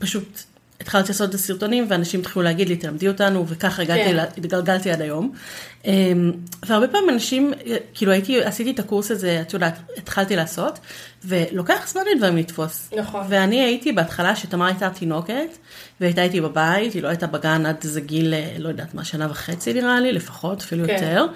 [0.00, 0.38] ופשוט
[0.84, 4.18] התחלתי לעשות את הסרטונים, ואנשים התחילו להגיד לי, תלמדי אותנו, וככה הגעתי, כן.
[4.18, 5.32] התגלגלתי עד היום.
[5.84, 6.32] אמ,
[6.66, 7.52] והרבה פעמים אנשים,
[7.94, 10.78] כאילו הייתי, עשיתי את הקורס הזה, את יודעת, התחלתי לעשות,
[11.24, 12.90] ולוקח זמן לדברים לתפוס.
[12.98, 13.26] נכון.
[13.28, 15.58] ואני הייתי בהתחלה, שתמר הייתה תינוקת,
[16.00, 19.30] והייתה איתי בבית, היא לא הייתה בגן עד איזה גיל, אה, לא יודעת מה, שנה
[19.30, 20.92] וחצי נראה לי, לפחות, אפילו כן.
[20.92, 21.26] יותר.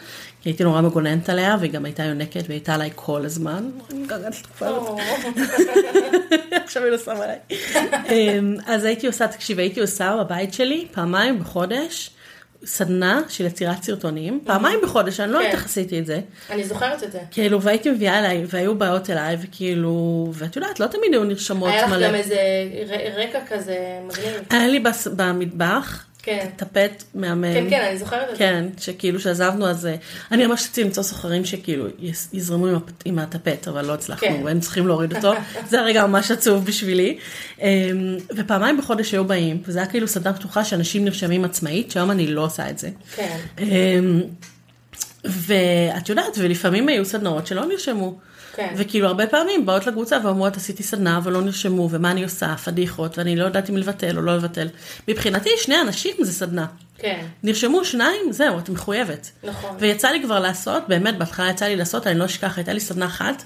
[0.42, 3.70] כי הייתי נורא מגוננת עליה, והיא גם הייתה יונקת, והיא הייתה עליי כל הזמן.
[3.90, 4.88] אני מתגעגעת לתקופה הזאת.
[4.88, 4.98] או,
[6.64, 7.38] עכשיו היא לא שמה עליי.
[8.10, 12.10] אמ, אז הייתי עושה, תקשיב, הייתי עושה בבית שלי פעמיים בחודש
[12.64, 15.44] סדנה של יצירת סרטונים, פעמיים בחודש, אני לא כן.
[15.44, 16.20] יודעת איך עשיתי את זה.
[16.50, 17.20] אני זוכרת את זה.
[17.30, 21.86] כאילו, והייתי מביאה אליי, והיו באות אליי, וכאילו, ואת יודעת, לא תמיד היו נרשמות היה
[21.86, 22.08] לך מלא.
[22.08, 22.36] גם איזה
[23.16, 24.34] רקע כזה מגניב.
[24.50, 24.82] היה לי
[25.16, 26.48] במטבח, כן.
[26.56, 27.44] טפט מהמם.
[27.54, 28.38] כן, כן, אני זוכרת את זה.
[28.38, 29.88] כן, שכאילו שעזבנו אז,
[30.32, 31.86] אני ממש רציתי למצוא סוחרים שכאילו
[32.32, 34.40] יזרמו עם, הפ- עם הטפט, אבל לא הצלחנו, כן.
[34.44, 35.32] והם צריכים להוריד אותו,
[35.70, 37.18] זה הרגע ממש עצוב בשבילי.
[37.60, 37.66] אמ,
[38.36, 42.44] ופעמיים בחודש היו באים, וזה היה כאילו סדנה פתוחה שאנשים נרשמים עצמאית, שהיום אני לא
[42.44, 42.90] עושה את זה.
[43.16, 43.36] כן.
[43.58, 44.20] אמ,
[45.24, 48.18] ואת יודעת, ולפעמים היו סדנאות שלא נרשמו.
[48.58, 48.74] כן.
[48.76, 53.36] וכאילו הרבה פעמים באות לקבוצה ואומרות עשיתי סדנה ולא נרשמו ומה אני עושה, פדיחות ואני
[53.36, 54.68] לא יודעת אם לבטל או לא לבטל.
[55.08, 56.66] מבחינתי שני אנשים זה סדנה.
[56.98, 57.26] כן.
[57.42, 59.30] נרשמו שניים, זהו, את מחויבת.
[59.44, 59.76] נכון.
[59.78, 63.06] ויצא לי כבר לעשות, באמת, בהתחלה יצא לי לעשות, אני לא אשכח, הייתה לי סדנה
[63.06, 63.42] אחת,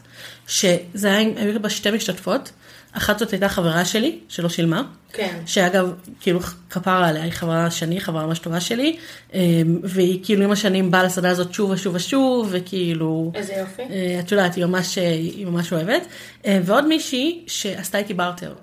[0.47, 2.53] שזה היה, היו בה שתי משתתפות,
[2.93, 4.83] אחת זאת הייתה חברה שלי, שלא שילמה,
[5.13, 5.39] כן.
[5.47, 6.41] שאגב, כאילו,
[6.71, 8.97] כפרה עליה, היא חברה שני, חברה ממש טובה שלי,
[9.35, 9.41] אמ,
[9.83, 13.83] והיא כאילו עם השנים באה לסדנה הזאת שוב ושוב ושוב, וכאילו, איזה יופי.
[13.83, 16.07] אה, את יודעת, היא ממש, אה, היא ממש אוהבת.
[16.47, 18.55] אה, ועוד מישהי שעשתה איתי בארטר.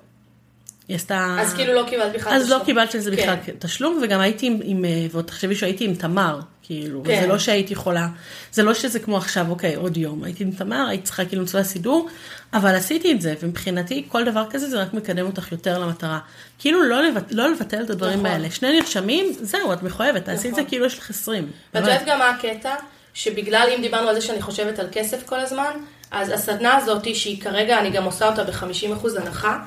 [0.88, 1.36] היא עשתה...
[1.40, 2.64] אז כאילו לא קיבלת בכלל אז לא תשלום.
[2.64, 3.52] קיבלת על זה בכלל כן.
[3.58, 6.40] תשלום, וגם הייתי עם, עם אה, ועוד תחשבי שהייתי עם תמר,
[6.70, 7.20] כאילו, כן.
[7.20, 8.08] זה לא שהייתי יכולה,
[8.52, 11.60] זה לא שזה כמו עכשיו, אוקיי, עוד יום, הייתי עם תמר, הייתי צריכה כאילו למצוא
[11.60, 12.08] לה סידור,
[12.52, 16.18] אבל עשיתי את זה, ומבחינתי כל דבר כזה זה רק מקדם אותך יותר למטרה.
[16.58, 18.26] כאילו לא, לבט, לא לבטל את הדברים נכון.
[18.26, 20.70] האלה, שני נרשמים, זהו, את מחויבת, תעשי את זה נכון.
[20.70, 21.50] כאילו יש לך 20.
[21.74, 22.74] ואת יודעת גם מה הקטע?
[23.14, 25.70] שבגלל, אם דיברנו על זה שאני חושבת על כסף כל הזמן,
[26.10, 29.58] אז הסדנה הזאת, שהיא כרגע, אני גם עושה אותה ב-50% הנחה,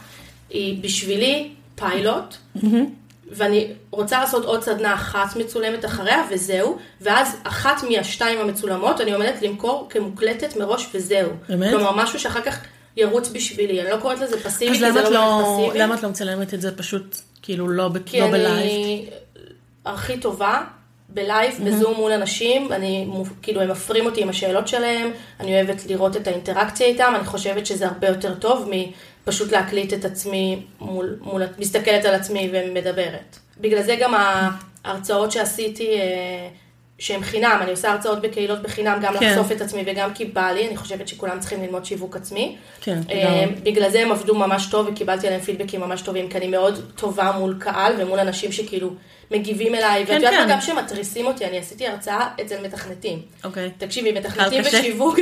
[0.49, 2.35] היא בשבילי פיילוט,
[3.31, 9.41] ואני רוצה לעשות עוד סדנה אחת מצולמת אחריה, וזהו, ואז אחת מהשתיים המצולמות, אני עומדת
[9.41, 11.29] למכור כמוקלטת מראש, וזהו.
[11.49, 11.69] באמת?
[11.69, 12.59] כלומר, משהו שאחר כך
[12.97, 15.79] ירוץ בשבילי, אני לא קוראת לזה פסיבי, אז כי זה לא לא, פסיבי.
[15.79, 18.47] למה את לא מצלמת את זה פשוט, כאילו לא, ב- כי לא בלייב?
[18.55, 19.09] אני
[19.85, 20.61] הכי טובה
[21.13, 23.07] בלייב, בזום מול אנשים, אני,
[23.41, 27.65] כאילו הם מפרים אותי עם השאלות שלהם, אני אוהבת לראות את האינטראקציה איתם, אני חושבת
[27.65, 28.69] שזה הרבה יותר טוב
[29.27, 33.37] מפשוט להקליט את עצמי מול, מול, מסתכלת על עצמי ומדברת.
[33.57, 34.13] בגלל זה גם
[34.85, 36.49] ההרצאות שעשיתי, אה,
[36.99, 39.29] שהן חינם, אני עושה הרצאות בקהילות בחינם, גם כן.
[39.29, 42.55] לחשוף את עצמי וגם כי בא לי, אני חושבת שכולם צריכים ללמוד שיווק עצמי.
[42.81, 43.45] כן, אה.
[43.63, 47.31] בגלל זה הם עבדו ממש טוב וקיבלתי עליהם פידבקים ממש טובים, כי אני מאוד טובה
[47.39, 48.89] מול קהל ומול אנשים שכאילו
[49.33, 50.47] מגיבים אליי, כן, ואת יודעת כן.
[50.47, 53.21] מה, גם שמתריסים אותי, אני עשיתי הרצאה אצל מתכנתים.
[53.43, 53.71] אוקיי.
[53.77, 54.79] תקשיבי, מתכנתים קשה.
[54.79, 55.19] ושיווק,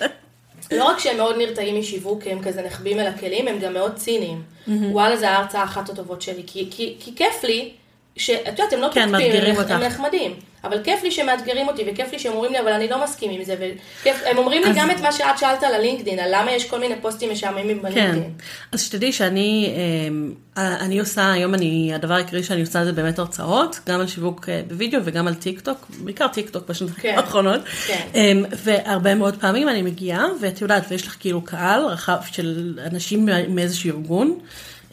[0.78, 4.42] לא רק שהם מאוד נרתעים משיווק, הם כזה נחבים אל הכלים, הם גם מאוד ציניים.
[4.68, 7.70] וואלה, זו ההרצאה אחת הטובות שלי, כי, כי, כי כיף לי,
[8.16, 9.56] שאת יודעת, הם לא כן, תוקפים, הם.
[9.70, 10.34] הם נחמדים.
[10.64, 13.44] אבל כיף לי שמאתגרים אותי, וכיף לי שהם אומרים לי, אבל אני לא מסכים עם
[13.44, 13.54] זה.
[14.00, 16.64] וכיף, הם אומרים לי אז- גם את מה שאת שאלת על הלינקדין, על למה יש
[16.70, 18.30] כל מיני פוסטים משעממים כן, בלינקדין.
[18.72, 19.74] אז שתדעי שאני
[20.08, 24.48] אמ, אני עושה, היום אני, הדבר העיקרי שאני עושה זה באמת הרצאות, גם על שיווק
[24.48, 27.60] אה, בווידאו וגם על טיק טוק, בעיקר טיק טוק בשנתיים כן, האחרונות.
[27.86, 28.06] כן.
[28.14, 33.28] אמ, והרבה מאוד פעמים אני מגיעה, ואת יודעת, ויש לך כאילו קהל רחב של אנשים
[33.48, 34.38] מאיזשהו ארגון,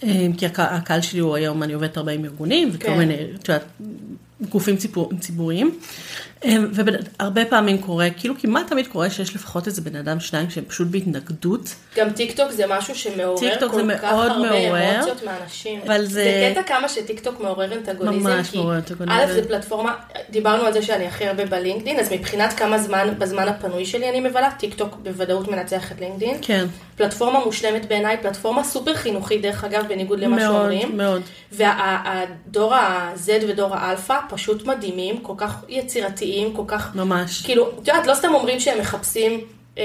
[0.03, 2.97] אמ, כי הקה- הקהל שלי הוא היום, אני עובדת הרבה עם ארגונים, וכל כן.
[2.97, 3.63] מיני, את יודעת,
[4.41, 5.79] גופים ציבור, ציבוריים.
[6.45, 6.67] אמ,
[7.19, 10.87] והרבה פעמים קורה, כאילו כמעט תמיד קורה שיש לפחות איזה בן אדם, שניים, שהם פשוט
[10.87, 11.75] בהתנגדות.
[11.97, 15.79] גם טיק טוק זה משהו שמעורר כל כך מאוד הרבה מעורר, אמוציות מאנשים.
[15.85, 18.27] אבל זה- זה קטע כמה שטיק טוק מעורר אנטגוניזם.
[18.29, 19.17] ממש מעורר אנטגוניזם.
[19.19, 19.93] א', זה פלטפורמה,
[20.29, 24.19] דיברנו על זה שאני הכי הרבה בלינקדין, אז מבחינת כמה זמן, בזמן הפנוי שלי אני
[24.19, 26.37] מבלה, טיק טוק בוודאות מנצח את לינקדין.
[26.41, 26.65] כן,
[26.97, 30.97] פלטפורמה מושלמת בעיניי, פלטפורמה סופר חינוכית, דרך אגב, בניגוד למה מאוד, שאומרים.
[30.97, 31.21] מאוד.
[31.51, 36.95] והדור ה-Z ודור האלפא פשוט מדהימים, כל כך יצירתיים, כל כך...
[36.95, 37.41] ממש.
[37.41, 39.41] כאילו, את יודעת, לא סתם אומרים שהם מחפשים
[39.79, 39.83] אה,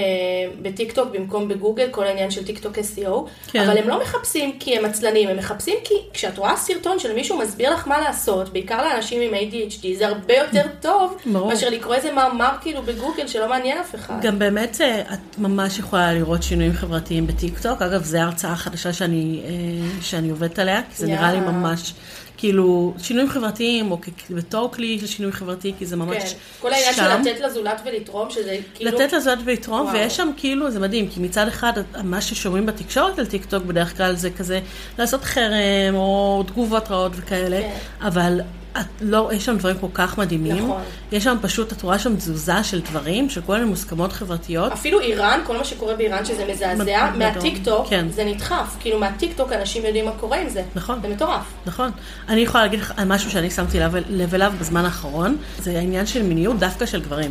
[0.62, 3.10] בטיקטוק במקום בגוגל, כל העניין של טיקטוק SEO,
[3.46, 3.60] כן.
[3.60, 7.38] אבל הם לא מחפשים כי הם עצלנים, הם מחפשים כי כשאת רואה סרטון של מישהו
[7.38, 11.48] מסביר לך מה לעשות, בעיקר לאנשים עם ADHD, זה הרבה יותר טוב, ברור.
[11.48, 14.14] מאשר לקרוא איזה מאמר כאילו בגוגל שלא מעניין אף אחד.
[14.22, 17.82] גם באמת אה, את ממש יכולה לראות שינויים חברתיים בטיקטוק.
[17.82, 21.40] אגב, זו ההרצאה החדשה שאני, אה, שאני עובדת עליה, כי זה נראה לי.
[21.40, 21.94] ממש,
[22.36, 23.98] כאילו, שינויים חברתיים, או
[24.30, 27.02] בתור כלי של שינוי חברתי, כי זה ממש כן, כל העניין שם.
[27.02, 28.90] של לתת לזולת ולתרום, שזה כאילו...
[28.90, 29.94] לתת לזאת ולתרום, וואו.
[29.94, 31.72] ויש שם כאילו, זה מדהים, כי מצד אחד,
[32.04, 34.60] מה ששומעים בתקשורת על טיקטוק בדרך כלל זה כזה
[34.98, 38.06] לעשות חרם, או תגובות רעות וכאלה, כן.
[38.06, 38.40] אבל
[38.80, 40.64] את לא, יש שם דברים כל כך מדהימים.
[40.64, 40.82] נכון.
[41.12, 44.72] יש שם פשוט, את רואה שם תזוזה של דברים, של כל מיני מוסכמות חברתיות.
[44.72, 48.06] אפילו איראן, כל מה שקורה באיראן שזה מזעזע, מהטיקטוק כן.
[48.10, 48.76] זה נדחף.
[48.80, 50.62] כאילו מהטיקטוק אנשים יודעים מה קורה עם זה.
[50.74, 50.98] נכון.
[51.02, 51.42] זה מטורף.
[51.66, 51.90] נכון.
[52.28, 56.22] אני יכולה להגיד לך על משהו שאני שמתי לב אליו בזמן האחרון, זה העניין של
[56.22, 57.30] מיניות דווקא של גברים.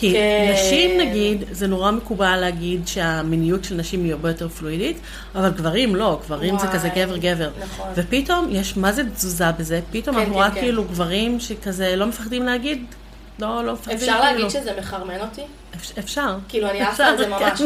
[0.00, 0.52] כי כן.
[0.54, 4.96] נשים נגיד, זה נורא מקובל להגיד שהמיניות של נשים היא הרבה יותר פלואידית,
[5.34, 7.50] אבל גברים לא, גברים זה וואי, כזה גבר גבר.
[7.62, 7.88] נכון.
[7.94, 9.80] ופתאום יש, מה זה תזוזה בזה?
[9.90, 10.60] פתאום כן, אנחנו כן, רואה כן.
[10.60, 12.84] כאילו גברים שכזה לא מפחדים להגיד,
[13.38, 13.96] לא, לא מפחדים.
[13.96, 14.24] אפשר כאילו.
[14.24, 15.42] להגיד שזה מחרמן אותי?
[15.76, 16.36] אפ- אפשר.
[16.48, 17.30] כאילו אני עפה על זה כן.
[17.30, 17.62] ממש.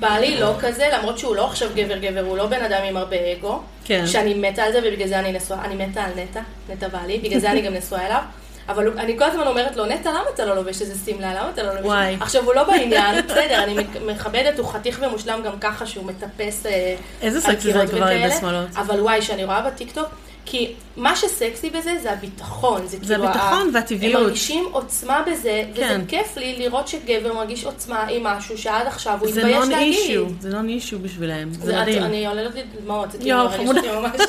[0.00, 3.16] בעלי לא כזה, למרות שהוא לא עכשיו גבר גבר, הוא לא בן אדם עם הרבה
[3.38, 3.62] אגו.
[3.84, 4.06] כן.
[4.06, 6.40] שאני מתה על זה ובגלל זה אני נשואה, אני מתה על נטע,
[6.72, 8.22] נטע בעלי, בגלל זה אני גם נשואה אליו.
[8.68, 11.34] אבל אני כל הזמן אומרת לו, נטע, למה אתה לא לובש איזה שמלה?
[11.34, 11.84] למה אתה לא לובש?
[11.86, 12.16] וואי.
[12.20, 13.74] עכשיו, הוא לא בעניין, בסדר, אני
[14.06, 18.28] מכבדת, הוא חתיך ומושלם גם ככה שהוא מטפס אה, איזה סקסי זה גברים.
[18.28, 18.68] בשמאלות.
[18.76, 20.06] אבל וואי, שאני רואה בטיקטוק,
[20.46, 22.86] כי מה שסקסי בזה זה הביטחון.
[22.86, 24.14] זה, זה כאילו הביטחון ה- והטבעיות.
[24.16, 26.00] הם מרגישים עוצמה בזה, וזה כן.
[26.08, 29.94] כיף לי לראות שגבר מרגיש עוצמה עם משהו שעד עכשיו הוא זה התבייש נון להגיד.
[29.94, 32.02] אישיו, זה נון אישו בשבילם, זה זה- מדהים.
[32.02, 33.78] אני עוללת לי דמעות, זה כאילו חמודה.
[33.80, 34.20] אותי ממש.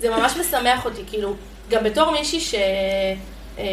[0.00, 1.34] זה ממש משמח אותי, כאילו,
[1.70, 2.54] גם בתור מישהי ש...
[3.58, 3.64] אה,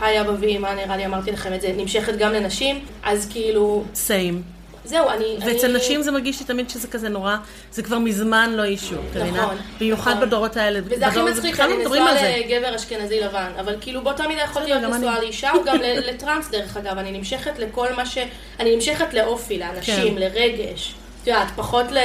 [0.00, 4.42] היי אבא ואמא, נראה לי אמרתי לכם את זה, נמשכת גם לנשים, אז כאילו, סיים.
[4.84, 5.36] זהו, אני...
[5.46, 7.36] ואצל אני- נשים זה מרגיש לי תמיד שזה כזה נורא,
[7.72, 9.42] זה כבר מזמן לא אישו, את מבינה?
[9.42, 10.26] נכון, במיוחד נכון.
[10.26, 10.80] בדורות האלה.
[10.84, 12.38] וזה הכי מצחיק, לא אני נשואה.
[12.38, 15.20] לגבר אשכנזי לבן, אבל כאילו באותה מידה יכולתי להיות נשואה.
[15.20, 18.18] לאישה, או גם לטראנס דרך אגב, אני נמשכת לכל מה ש...
[18.60, 20.20] אני נמשכת לאופי, לאנשים, כן.
[20.22, 20.94] לרגש.
[21.22, 21.98] את יודעת, פחות ל...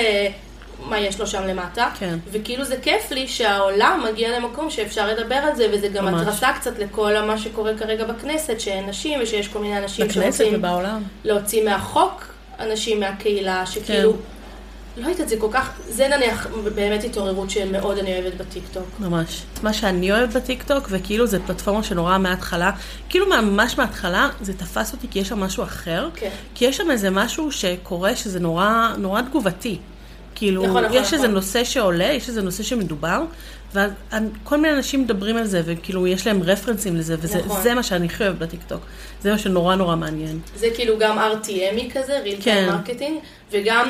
[0.80, 1.89] מה יש לו שם למטה.
[1.99, 2.17] כן.
[2.32, 6.07] וכאילו זה כיף לי שהעולם מגיע למקום שאפשר לדבר על זה, וזה גם.
[6.07, 10.65] התרסה קצת לכל מה שקורה כרגע בכנסת, שאין נשים, ושיש כל מיני אנשים בכנסת שרוצים.
[11.23, 12.26] להוציא מהחוק
[12.59, 14.17] אנשים מהקהילה, שכאילו, כן.
[14.97, 18.86] לא יודעת, זה כל כך, זה נניח באמת התעוררות שמאוד אני אוהבת בטיקטוק.
[18.99, 19.43] ממש.
[19.63, 22.71] מה שאני אוהבת בטיקטוק, וכאילו זו פלטפורמה שנורא מההתחלה,
[23.09, 26.09] כאילו ממש מההתחלה, זה תפס אותי כי יש שם משהו אחר.
[26.15, 26.30] כן.
[26.55, 29.80] כי יש שם איזה משהו שקורה שזה נורא, נורא תגובתי.
[30.36, 31.36] כאילו, נכון, נכון, יש איזה נכון.
[31.36, 33.23] נושא שעולה, יש איזה נושא שמדובר,
[33.73, 33.91] ואז
[34.43, 37.61] כל מיני אנשים מדברים על זה, וכאילו יש להם רפרנסים לזה, וזה נכון.
[37.61, 38.81] זה מה שאני הכי אוהבת בטיקטוק.
[39.21, 40.39] זה מה שנורא נורא מעניין.
[40.55, 42.69] זה כאילו גם RTM י כזה, real כן.
[42.71, 43.19] marketing,
[43.51, 43.88] וגם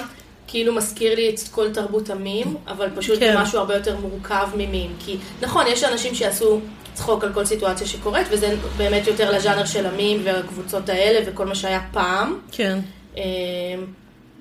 [0.47, 3.35] כאילו מזכיר לי את כל תרבות הממים, אבל פשוט כן.
[3.37, 4.93] במשהו הרבה יותר מורכב מממים.
[4.99, 6.59] כי נכון, יש אנשים שיעשו
[6.93, 11.55] צחוק על כל סיטואציה שקורית, וזה באמת יותר לז'אנר של הממים והקבוצות האלה וכל מה
[11.55, 12.39] שהיה פעם.
[12.51, 12.79] כן.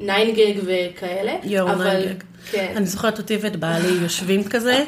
[0.06, 1.32] 9GAG וכאלה.
[1.44, 2.14] יואו, 9GAG.
[2.50, 2.72] כן.
[2.76, 4.84] אני זוכרת אותי ואת בעלי יושבים כזה,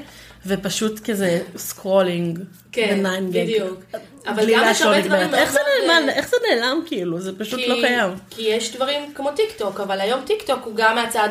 [0.46, 2.38] ופשוט כזה scrolling.
[2.76, 3.04] כן.
[3.30, 3.84] בדיוק.
[4.26, 5.34] אבל גלילה גם יש הרבה דברים.
[5.34, 6.08] איך זה נעלם?
[6.08, 7.20] אה, איך זה נעלם כאילו?
[7.20, 8.10] זה פשוט כי- לא קיים.
[8.30, 11.28] כי יש דברים כמו טיק טוק, אבל היום טיק טוק הוא גם מהצד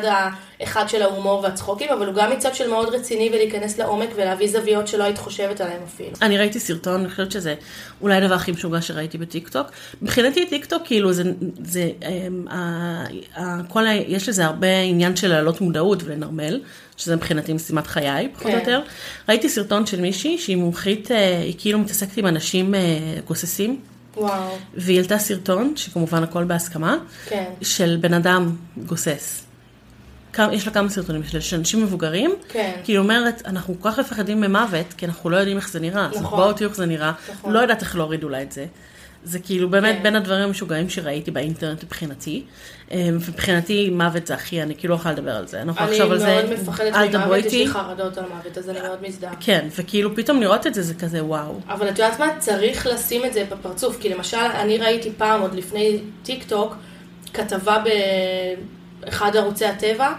[0.60, 4.88] האחד של ההומור והצחוקים, אבל הוא גם מצד של מאוד רציני ולהיכנס לעומק ולהביא זוויות
[4.88, 6.10] שלא היית חושבת עליהן אפילו.
[6.22, 7.54] אני ראיתי סרטון, אני חושבת שזה
[8.00, 9.66] אולי הדבר הכי משוגע שראיתי בטיקטוק.
[10.02, 11.22] מבחינתי טיקטוק, כאילו, זה,
[11.64, 12.46] זה, אמ,
[13.68, 16.60] כל ה, יש לזה הרבה עניין של להעלות מודעות ולנרמל,
[16.96, 18.58] שזה מבחינתי משימת חיי, פחות או כן.
[18.58, 18.80] יותר.
[19.28, 22.80] ראיתי סרטון של מישהי שהיא מומחית, אה, היא כאילו מתעסקת עם אנשים אה,
[23.26, 23.80] גוססים,
[24.16, 27.50] וואו, והיא העלתה סרטון, שכמובן הכל בהסכמה, כן.
[27.62, 28.56] של בן אדם
[28.86, 29.42] גוסס.
[30.52, 32.72] יש לה כמה סרטונים של אנשים מבוגרים, כן.
[32.84, 36.06] כי היא אומרת, אנחנו כל כך מפחדים ממוות, כי אנחנו לא יודעים איך זה נראה.
[36.06, 36.38] אז נכון.
[36.38, 37.12] בואו תראו איך זה נראה.
[37.32, 37.52] נכון.
[37.52, 38.66] לא יודעת איך להוריד אולי את זה.
[39.26, 40.02] זה כאילו באמת כן.
[40.02, 42.44] בין הדברים המשוגעים שראיתי באינטרנט מבחינתי.
[42.92, 45.58] אה, מבחינתי מוות זה הכי, אני כאילו לא יכולה לדבר על זה.
[45.58, 46.26] אני לא יכולה אני לחשוב על זה.
[46.26, 47.52] מאוד מפחדת ממוות, יש.
[47.52, 49.34] לי חרדות על מוות, אז אני מאוד מזדהה.
[49.40, 51.60] כן, וכאילו פתאום לראות את זה, זה כזה וואו.
[51.68, 52.28] אבל את יודעת מה?
[52.38, 53.98] צריך לשים את זה בפרצוף.
[54.00, 56.74] כי למשל, אני ראיתי פעם, עוד לפני טיק טוק,
[57.34, 57.82] כתבה
[59.06, 60.12] באחד ערוצי הטבע,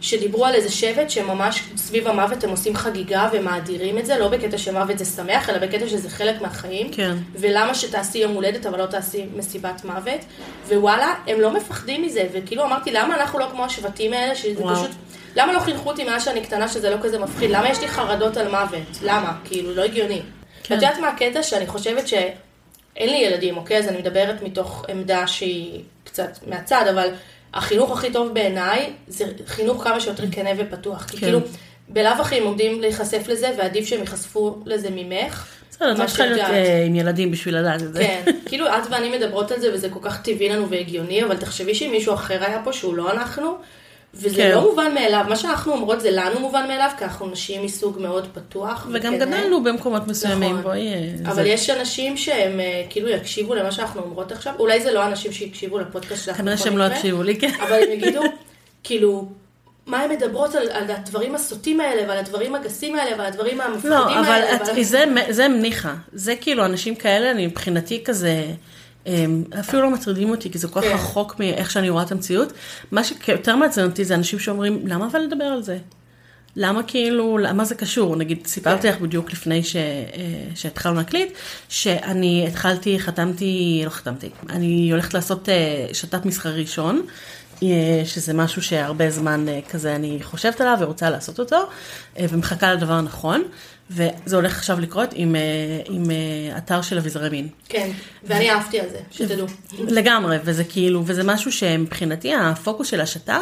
[0.00, 4.58] שדיברו על איזה שבט שממש סביב המוות הם עושים חגיגה ומאדירים את זה, לא בקטע
[4.58, 6.92] שמוות זה שמח, אלא בקטע שזה חלק מהחיים.
[6.92, 7.16] כן.
[7.34, 10.20] ולמה שתעשי יום הולדת, אבל לא תעשי מסיבת מוות.
[10.68, 12.26] ווואלה, הם לא מפחדים מזה.
[12.32, 14.76] וכאילו אמרתי, למה אנחנו לא כמו השבטים האלה, שזה וואו.
[14.76, 14.90] פשוט...
[15.36, 17.50] למה לא חינכו אותי מאז שאני קטנה שזה לא כזה מפחיד?
[17.50, 18.98] למה יש לי חרדות על מוות?
[19.02, 19.32] למה?
[19.44, 20.22] כאילו, לא הגיוני.
[20.62, 20.74] כן.
[20.74, 21.42] ואת יודעת מה הקטע?
[21.42, 23.78] שאני חושבת שאין לי ילדים, אוקיי?
[23.78, 27.08] אז אני מדברת מתוך עמדה שהיא קצת מהצד, אבל
[27.54, 31.04] החינוך הכי טוב בעיניי זה חינוך כמה שיותר כנה ופתוח.
[31.04, 31.26] כי כן.
[31.26, 31.40] כאילו,
[31.88, 35.46] בלאו הכי הם עומדים להיחשף לזה, ועדיף שהם ייחשפו לזה ממך.
[35.70, 36.50] בסדר, את לא צריכה להיות.
[36.50, 38.00] אה, עם ילדים בשביל לדעת את זה.
[38.00, 41.74] כן, כאילו את ואני מדברות על זה וזה כל כך טבעי לנו והגיוני, אבל תחשבי
[41.74, 43.56] שאם מישהו אחר היה פה שהוא לא אנחנו,
[44.14, 44.50] וזה כן.
[44.54, 48.28] לא מובן מאליו, מה שאנחנו אומרות זה לנו מובן מאליו, כי אנחנו נשים מסוג מאוד
[48.34, 48.86] פתוח.
[48.92, 49.26] וגם וכנה.
[49.26, 50.62] גדלנו במקומות מסוימים, נכון.
[50.62, 50.88] בואי...
[50.94, 54.92] אה, אבל זה- יש אנשים שהם אה, כאילו יקשיבו למה שאנחנו אומרות עכשיו, אולי זה
[54.92, 57.50] לא אנשים שיקשיבו לפודקאסט שלך כנראה שהם לא יקשיבו לי, כן.
[57.62, 58.20] אבל הם יגידו,
[58.84, 59.28] כאילו,
[59.86, 63.90] מה הן מדברות על, על הדברים הסוטים האלה, ועל הדברים הגסים האלה, ועל הדברים המפחידים
[63.90, 64.54] לא, אבל האלה.
[64.54, 65.92] את- ועל- זה, זה ניחא.
[66.12, 68.44] זה כאילו אנשים כאלה, אני מבחינתי כזה,
[69.60, 70.94] אפילו לא מטרידים אותי, כי זה כל כך כן.
[70.94, 72.52] רחוק מאיך שאני רואה את המציאות.
[72.90, 75.78] מה שיותר מעצבן אותי זה אנשים שאומרים, למה אבל לדבר על זה?
[76.56, 78.16] למה כאילו, למה זה קשור?
[78.16, 78.88] נגיד, סיפרתי כן.
[78.88, 79.82] לך בדיוק לפני ש, אה,
[80.54, 81.32] שהתחלנו להקליט,
[81.68, 87.02] שאני התחלתי, חתמתי, לא חתמתי, אני הולכת לעשות אה, שת"פ מסחרי ראשון,
[87.62, 91.68] אה, שזה משהו שהרבה זמן כזה אני חושבת עליו ורוצה לעשות אותו,
[92.20, 93.42] ומחכה לדבר הנכון,
[93.94, 95.40] וזה הולך עכשיו לקרות עם, אה,
[95.84, 97.48] עם אה, אתר של אביזרי מין.
[97.68, 97.90] כן,
[98.24, 99.46] ואני אהבתי על זה, שתדעו.
[99.78, 103.32] לגמרי, וזה כאילו, וזה משהו שמבחינתי הפוקוס של השת"פ,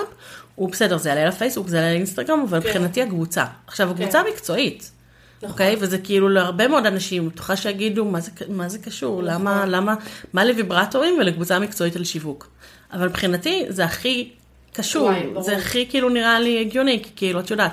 [0.55, 2.67] הוא בסדר, זה יעלה לפייסבוק, זה יעלה לאינסטגרם, אבל כן.
[2.67, 3.45] מבחינתי הקבוצה.
[3.67, 4.91] עכשיו, הקבוצה מקצועית,
[5.37, 5.51] נכון.
[5.51, 5.77] אוקיי?
[5.81, 9.23] וזה כאילו להרבה מאוד אנשים, בטוחה שיגידו, מה זה, מה זה קשור?
[9.23, 9.35] נכון.
[9.35, 9.95] למה, למה,
[10.33, 12.49] מה לוויברטורים ולקבוצה מקצועית על שיווק?
[12.93, 14.31] אבל מבחינתי זה הכי
[14.73, 15.43] קשור, וואי, ברור.
[15.43, 17.73] זה הכי כאילו נראה לי הגיוני, כי כאילו, את יודעת,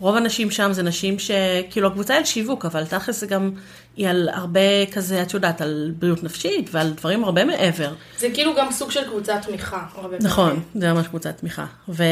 [0.00, 3.50] רוב הנשים שם זה נשים שכאילו הקבוצה היא על שיווק, אבל תכלס זה גם,
[3.96, 7.92] היא על הרבה כזה, את יודעת, על בריאות נפשית ועל דברים הרבה מעבר.
[8.18, 9.84] זה כאילו גם סוג של קבוצת תמיכה.
[10.20, 10.62] נכון, פעמים.
[10.74, 11.66] זה ממש קבוצת תמיכה.
[11.88, 12.04] ו-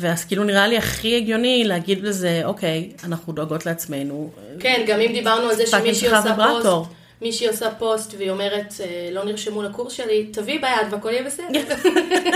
[0.00, 4.30] ואז כאילו נראה לי הכי הגיוני להגיד לזה, אוקיי, אנחנו דואגות לעצמנו.
[4.60, 6.34] כן, גם אם דיברנו על זה שמישהי עושה.
[6.36, 11.22] פוסט, מישהי עושה פוסט והיא אומרת, אה, לא נרשמו לקורס שלי, תביאי ביד והכל יהיה
[11.22, 11.60] בסדר.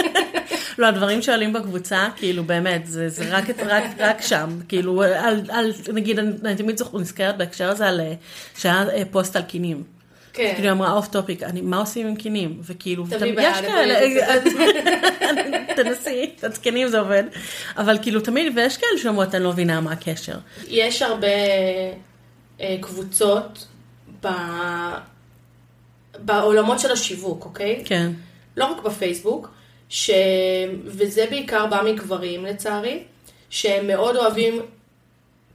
[0.78, 4.58] לא, הדברים שעולים בקבוצה, כאילו באמת, זה, זה רק, רק, רק שם.
[4.68, 8.12] כאילו, על, על, נגיד, אני, תמיד נזכרת בהקשר הזה על, אה,
[8.58, 9.82] שהיה אה, פוסט על כינים.
[10.32, 10.52] כן.
[10.54, 12.60] כאילו היא אמרה off topic, מה עושים עם כינים?
[12.62, 14.40] וכאילו, תביא בעיה, יש כאלה,
[15.76, 17.24] תנסי, התקנים זה עובד.
[17.76, 20.36] אבל כאילו תמיד, ויש כאלה שאומרות, אני לא מבינה מה הקשר.
[20.68, 21.28] יש הרבה
[22.80, 23.66] קבוצות
[24.26, 24.28] ב...
[26.18, 27.82] בעולמות של השיווק, אוקיי?
[27.84, 28.10] כן.
[28.56, 29.48] לא רק בפייסבוק,
[29.88, 30.10] ש...
[30.84, 33.02] וזה בעיקר בא מגברים לצערי,
[33.50, 34.62] שהם מאוד אוהבים,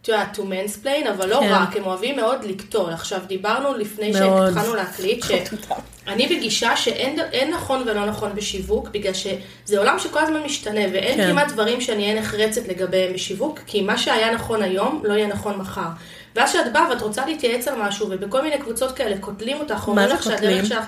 [0.01, 1.53] את יודעת, to mansplain, אבל לא כן.
[1.53, 2.93] רק, הם אוהבים מאוד לקטול.
[2.93, 9.99] עכשיו, דיברנו לפני שהתחלנו להקליט, שאני בגישה שאין נכון ולא נכון בשיווק, בגלל שזה עולם
[9.99, 11.31] שכל הזמן משתנה, ואין כן.
[11.31, 15.55] כמעט דברים שאני אהיה נחרצת לגביהם בשיווק, כי מה שהיה נכון היום, לא יהיה נכון
[15.55, 15.89] מחר.
[16.35, 20.09] ואז כשאת באה ואת רוצה להתייעץ על משהו, ובכל מיני קבוצות כאלה קוטלים אותך, אומרים
[20.09, 20.85] לך שהדרך שלך...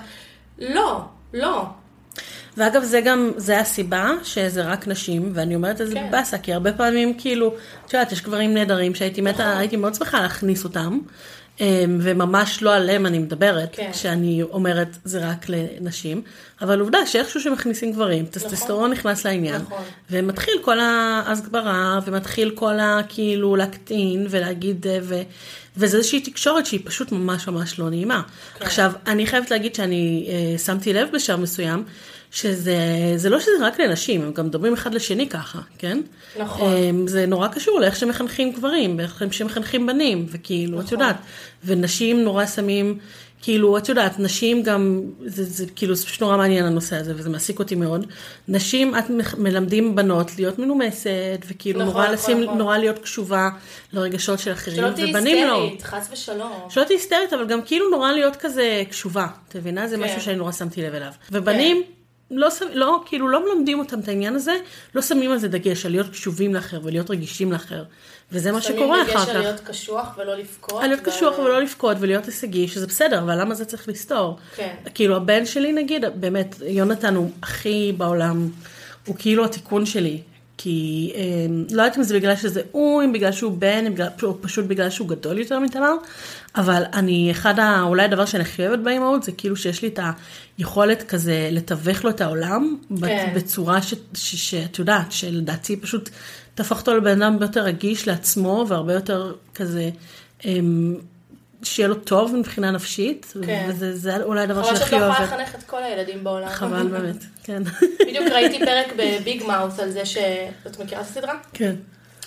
[0.58, 1.00] לא,
[1.32, 1.64] לא.
[2.56, 6.08] ואגב, זה גם, זה הסיבה שזה רק נשים, ואני אומרת את זה כן.
[6.08, 7.54] בבאסה, כי הרבה פעמים, כאילו,
[7.86, 9.56] את יודעת, יש גברים נהדרים שהייתי מתה, נכון.
[9.56, 10.98] הייתי מאוד שמחה להכניס אותם,
[12.00, 13.90] וממש לא עליהם אני מדברת, כן.
[13.92, 16.22] כשאני אומרת זה רק לנשים,
[16.62, 18.32] אבל עובדה שאיכשהו שמכניסים גברים, נכון.
[18.32, 19.82] טסטסטורון נכנס לעניין, נכון.
[20.10, 23.00] ומתחיל כל ההסברה, ומתחיל כל ה...
[23.08, 25.22] כאילו להקטין ולהגיד, אה, ו...
[25.76, 28.22] וזה איזושהי תקשורת שהיא פשוט ממש ממש לא נעימה.
[28.58, 28.64] כן.
[28.64, 31.84] עכשיו, אני חייבת להגיד שאני אה, שמתי לב בשלב מסוים,
[32.32, 36.00] שזה לא שזה רק לנשים, הם גם מדברים אחד לשני ככה, כן?
[36.40, 36.72] נכון.
[36.72, 40.86] אמ, זה נורא קשור לאיך שמחנכים גברים, ואיך שמחנכים בנים, וכאילו, נכון.
[40.86, 41.16] את יודעת,
[41.64, 42.98] ונשים נורא שמים,
[43.42, 47.30] כאילו, את יודעת, נשים גם, זה, זה כאילו, זה פשוט נורא מעניין הנושא הזה, וזה
[47.30, 48.06] מעסיק אותי מאוד.
[48.48, 49.04] נשים, את
[49.38, 52.58] מלמדים בנות להיות מנומסת, וכאילו, נכון, נורא, נכון, לשים, נכון.
[52.58, 53.50] נורא להיות קשובה
[53.92, 56.66] לרגשות של אחרים, שלא תהיי היסטרית, חס ושלום.
[56.68, 59.88] שלא תהיי היסטרית, אבל גם כאילו נורא להיות כזה קשובה, את מבינה?
[59.88, 60.02] זה כן.
[60.02, 61.12] משהו שאני נורא שמתי לב אליו.
[61.32, 62.01] ובנים, כן.
[62.32, 64.52] לא, לא, כאילו לא מלמדים אותם את העניין הזה,
[64.94, 67.84] לא שמים על זה דגש, על להיות קשובים לאחר ולהיות רגישים לאחר.
[68.32, 69.26] וזה מה שקורה אחר כך.
[69.26, 70.82] שמים דגש על להיות קשוח ולא לבכות.
[70.82, 71.04] על להיות ו...
[71.04, 74.38] קשוח ולא לבכות ולהיות הישגי, שזה בסדר, אבל למה זה צריך לסתור?
[74.56, 74.74] כן.
[74.94, 78.48] כאילו הבן שלי נגיד, באמת, יונתן הוא הכי בעולם,
[79.06, 80.22] הוא כאילו התיקון שלי.
[80.62, 84.08] כי אה, לא יודעת אם זה בגלל שזה הוא, אם בגלל שהוא בן, בגלל,
[84.40, 85.94] פשוט בגלל שהוא גדול יותר מתמר,
[86.56, 87.82] אבל אני, אחד ה...
[87.82, 89.98] אולי הדבר שאני הכי אוהבת באימהות, זה כאילו שיש לי את
[90.58, 93.32] היכולת כזה לתווך לו את העולם, כן.
[93.34, 93.78] בצורה
[94.14, 96.10] שאת יודעת, שלדעתי פשוט
[96.54, 99.90] תהפוך אותו לבן אדם יותר רגיש לעצמו, והרבה יותר כזה...
[101.62, 103.70] שיהיה לו טוב מבחינה נפשית, כן.
[103.78, 105.14] וזה אולי הדבר שהכי אוהבת.
[105.14, 106.48] חבל שאת לא יכולה לחנך את כל הילדים בעולם.
[106.48, 107.62] חבל באמת, כן.
[108.00, 110.16] בדיוק ראיתי פרק בביג מאוס על זה ש...
[110.66, 111.34] את מכירה את הסדרה?
[111.52, 111.74] כן.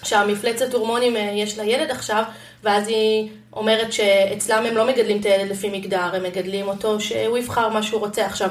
[0.04, 2.24] שהמפלצת הורמונים אה, יש לה ילד עכשיו,
[2.64, 7.38] ואז היא אומרת שאצלם הם לא מגדלים את הילד לפי מגדר, הם מגדלים אותו שהוא
[7.38, 8.26] יבחר מה שהוא רוצה.
[8.26, 8.50] עכשיו,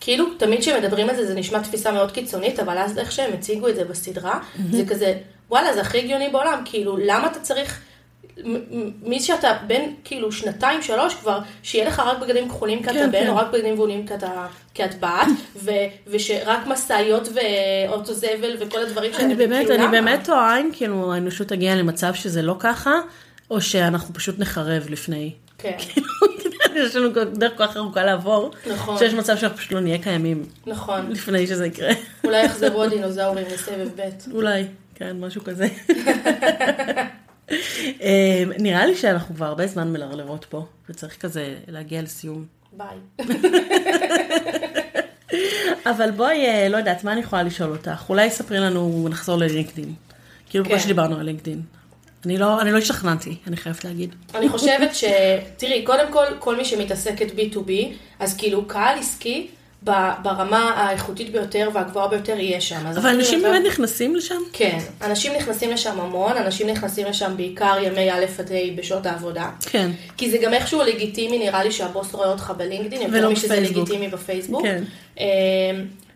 [0.00, 3.68] כאילו, תמיד כשמדברים על זה, זה נשמע תפיסה מאוד קיצונית, אבל אז איך שהם הציגו
[3.68, 4.76] את זה בסדרה, mm-hmm.
[4.76, 5.14] זה כזה,
[5.50, 7.80] וואלה, זה הכי הגיוני בעולם, כאילו, למה אתה צריך...
[9.02, 13.12] מי שאתה בן כאילו שנתיים שלוש כבר, שיהיה לך רק בגדים כחולים כי אתה כן,
[13.12, 13.28] בן, כן.
[13.28, 14.06] או רק בגדים גבולים
[14.74, 15.26] כי את בת,
[15.56, 15.70] ו,
[16.06, 21.12] ושרק משאיות ואוטו זבל וכל הדברים שאני אני באמת, כאילו, אני באמת טועה אם כאילו
[21.12, 22.92] האנושות תגיע למצב שזה לא ככה,
[23.50, 25.32] או שאנחנו פשוט נחרב לפני.
[25.58, 25.76] כן.
[25.78, 26.06] כאילו,
[26.86, 28.98] יש לנו דרך כל כך ארוכה לעבור, נכון.
[28.98, 30.44] שיש מצב שאנחנו פשוט לא נהיה קיימים.
[30.66, 31.10] נכון.
[31.10, 31.92] לפני שזה יקרה.
[32.24, 34.32] אולי יחזרו הדינוזאורים לסבב ב'.
[34.32, 34.64] אולי,
[34.94, 35.66] כן, משהו כזה.
[37.50, 37.56] אמ,
[38.58, 42.44] נראה לי שאנחנו כבר הרבה זמן מלרלבות פה, וצריך כזה להגיע לסיום.
[42.72, 42.96] ביי.
[45.90, 48.04] אבל בואי, אה, לא יודעת, מה אני יכולה לשאול אותך?
[48.08, 49.94] אולי ספרי לנו, נחזור ללינקדין.
[50.48, 50.80] כאילו, כמו כן.
[50.80, 51.62] שדיברנו על לינקדין.
[52.26, 54.14] אני לא, אני לא השתכננתי, אני חייבת להגיד.
[54.34, 55.04] אני חושבת ש...
[55.56, 57.70] תראי, קודם כל, כל מי שמתעסקת B2B,
[58.18, 59.48] אז כאילו, קהל עסקי,
[60.22, 62.86] ברמה האיכותית ביותר והגבוהה ביותר יהיה שם.
[62.86, 63.68] אבל אנשים באמת יותר...
[63.68, 64.40] נכנסים לשם?
[64.52, 69.50] כן, אנשים נכנסים לשם המון, אנשים נכנסים לשם בעיקר ימי א' עד ה' בשעות העבודה.
[69.60, 69.90] כן.
[70.16, 74.62] כי זה גם איכשהו לגיטימי, נראה לי שהבוס רואה אותך בלינקדאין, יותר משזה לגיטימי בפייסבוק.
[74.62, 74.82] כן.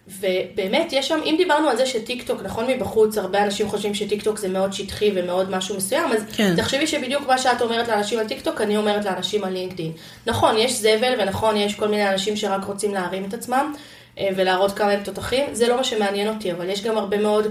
[0.09, 4.38] אמ, ובאמת, יש שם, אם דיברנו על זה שטיקטוק, נכון מבחוץ, הרבה אנשים חושבים שטיקטוק
[4.38, 6.56] זה מאוד שטחי ומאוד משהו מסוים, אז כן.
[6.56, 9.92] תחשבי שבדיוק מה שאת אומרת לאנשים על טיק טוק, אני אומרת לאנשים על לינקדאין.
[10.26, 13.74] נכון, יש זבל, ונכון, יש כל מיני אנשים שרק רוצים להרים את עצמם,
[14.18, 17.46] אה, ולהראות כמה הם תותחים, זה לא מה שמעניין אותי, אבל יש גם הרבה מאוד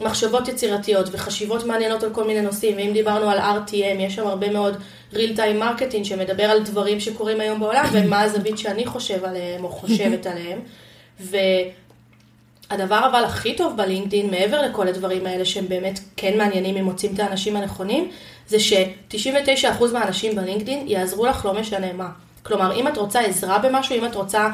[0.00, 4.50] מחשבות יצירתיות וחשיבות מעניינות על כל מיני נושאים, ואם דיברנו על RTM, יש שם הרבה
[4.50, 4.76] מאוד
[5.12, 9.68] real time marketing שמדבר על דברים שקורים היום בעולם, ומה הזווית שאני חושב עליהם או
[9.68, 10.60] חושבת עליהם.
[11.20, 11.36] ו...
[12.70, 17.14] הדבר אבל הכי טוב בלינקדאין, מעבר לכל הדברים האלה שהם באמת כן מעניינים אם מוצאים
[17.14, 18.10] את האנשים הנכונים,
[18.48, 22.08] זה ש-99% מהאנשים בלינקדאין יעזרו לך לא משנה מה.
[22.42, 24.48] כלומר, אם את רוצה עזרה במשהו, אם את רוצה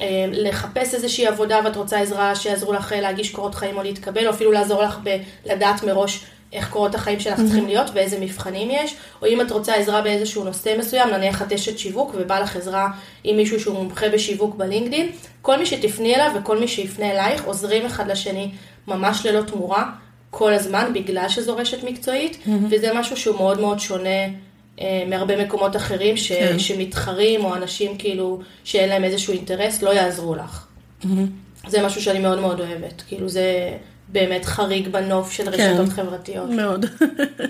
[0.00, 4.26] אה, לחפש איזושהי עבודה ואת רוצה עזרה שיעזרו לך אה, להגיש קורות חיים או להתקבל,
[4.26, 4.98] או אפילו לעזור לך
[5.46, 9.74] בלדעת מראש איך קורות החיים שלך צריכים להיות ואיזה מבחנים יש, או אם את רוצה
[9.74, 12.88] עזרה באיזשהו נושא מסוים, נניח את אשת שיווק ובא לך עזרה
[13.24, 15.10] עם מישהו שהוא מומחה בשיווק בלינקדין,
[15.42, 18.50] כל מי שתפני אליו וכל מי שיפנה אלייך עוזרים אחד לשני
[18.86, 19.90] ממש ללא תמורה
[20.30, 22.50] כל הזמן, בגלל שזו רשת מקצועית, mm-hmm.
[22.70, 24.24] וזה משהו שהוא מאוד מאוד שונה
[24.80, 26.58] אה, מהרבה מקומות אחרים ש, כן.
[26.58, 30.66] שמתחרים, או אנשים כאילו שאין להם איזשהו אינטרס, לא יעזרו לך.
[31.02, 31.06] Mm-hmm.
[31.68, 33.76] זה משהו שאני מאוד מאוד אוהבת, כאילו זה
[34.08, 35.72] באמת חריג בנוף של כן.
[35.72, 36.50] רשתות חברתיות.
[36.50, 36.86] מאוד.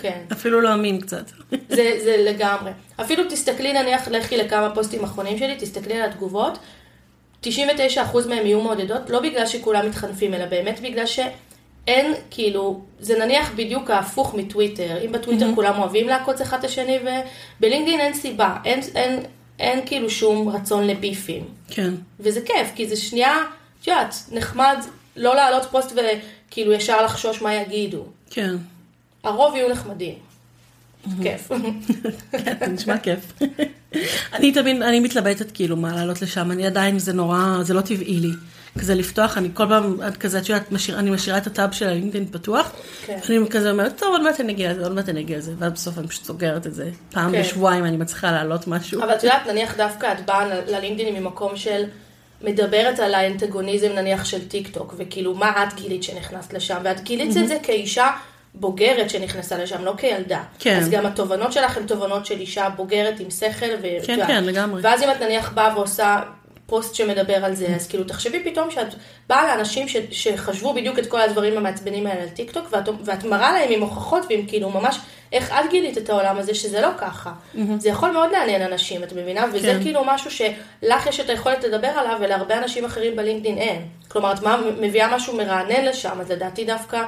[0.02, 0.20] כן.
[0.32, 1.30] אפילו לא אמין קצת.
[1.76, 2.70] זה, זה לגמרי.
[3.00, 6.58] אפילו תסתכלי נניח, לכי לכמה פוסטים אחרונים שלי, תסתכלי על התגובות,
[7.44, 7.48] 99%
[8.28, 11.20] מהם יהיו מעודדות, לא בגלל שכולם מתחנפים, אלא באמת בגלל ש...
[11.86, 15.04] אין, כאילו, זה נניח בדיוק ההפוך מטוויטר.
[15.04, 15.54] אם בטוויטר mm-hmm.
[15.54, 18.56] כולם אוהבים לעקוץ אחד את השני, ובלינקדאין אין סיבה.
[18.64, 19.20] אין, אין,
[19.58, 21.44] אין כאילו שום רצון לביפים.
[21.68, 21.90] כן.
[22.20, 23.36] וזה כיף, כי זה שנייה,
[23.80, 24.76] את יודעת, נחמד
[25.18, 28.04] לא להעלות פוסט וכאילו ישר לחשוש מה יגידו.
[28.30, 28.56] כן.
[29.24, 30.14] הרוב יהיו נחמדים.
[31.22, 31.50] כיף.
[32.44, 33.32] כן, נשמע כיף.
[34.34, 38.20] אני תמיד, אני מתלבטת כאילו מה לעלות לשם, אני עדיין, זה נורא, זה לא טבעי
[38.20, 38.30] לי.
[38.78, 42.26] כזה לפתוח, אני כל פעם, את כזה, את יודעת, אני משאירה את הטאב של הלינקדאין
[42.26, 42.72] פתוח,
[43.06, 43.18] כן.
[43.28, 45.72] אני כזה אומרת, טוב, עוד מעט אני אגיע לזה, עוד מעט אני אגיע לזה, ואז
[45.72, 46.90] בסוף אני פשוט סוגרת את זה.
[47.10, 47.40] פעם כן.
[47.40, 49.02] בשבועיים אני מצליחה להעלות משהו.
[49.02, 51.84] אבל את יודעת, נניח דווקא את באה ללינקדאין ממקום של...
[52.42, 57.36] מדברת על האנטגוניזם נניח של טיק טוק, וכאילו מה את גילית שנכנסת לשם, ואת גילית
[57.36, 57.40] mm-hmm.
[57.40, 58.10] את זה כאישה
[58.54, 60.42] בוגרת שנכנסה לשם, לא כילדה.
[60.58, 60.78] כן.
[60.78, 63.66] אז גם התובנות שלך הן תובנות של אישה בוגרת עם שכל.
[63.82, 63.86] ו...
[64.06, 64.80] כן, כן, לגמרי.
[64.84, 66.20] ואז אם את נניח באה ועושה
[66.68, 68.94] פוסט שמדבר על זה, אז כאילו תחשבי פתאום שאת
[69.28, 73.52] באה לאנשים ש, שחשבו בדיוק את כל הדברים המעצבנים האלה על טיקטוק, ואת, ואת מראה
[73.52, 74.98] להם עם הוכחות ועם כאילו ממש,
[75.32, 77.32] איך את גילית את העולם הזה שזה לא ככה.
[77.32, 77.58] Mm-hmm.
[77.78, 79.44] זה יכול מאוד לעניין אנשים, את מבינה?
[79.52, 79.82] וזה כן.
[79.82, 83.82] כאילו משהו שלך יש את היכולת לדבר עליו, ולהרבה אנשים אחרים בלינקדאין אין.
[84.08, 84.38] כלומר, את
[84.80, 87.04] מביאה משהו מרענן לשם, אז לדעתי דווקא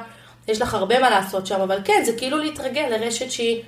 [0.47, 3.61] יש לך הרבה מה לעשות שם, אבל כן, זה כאילו להתרגל לרשת שהיא...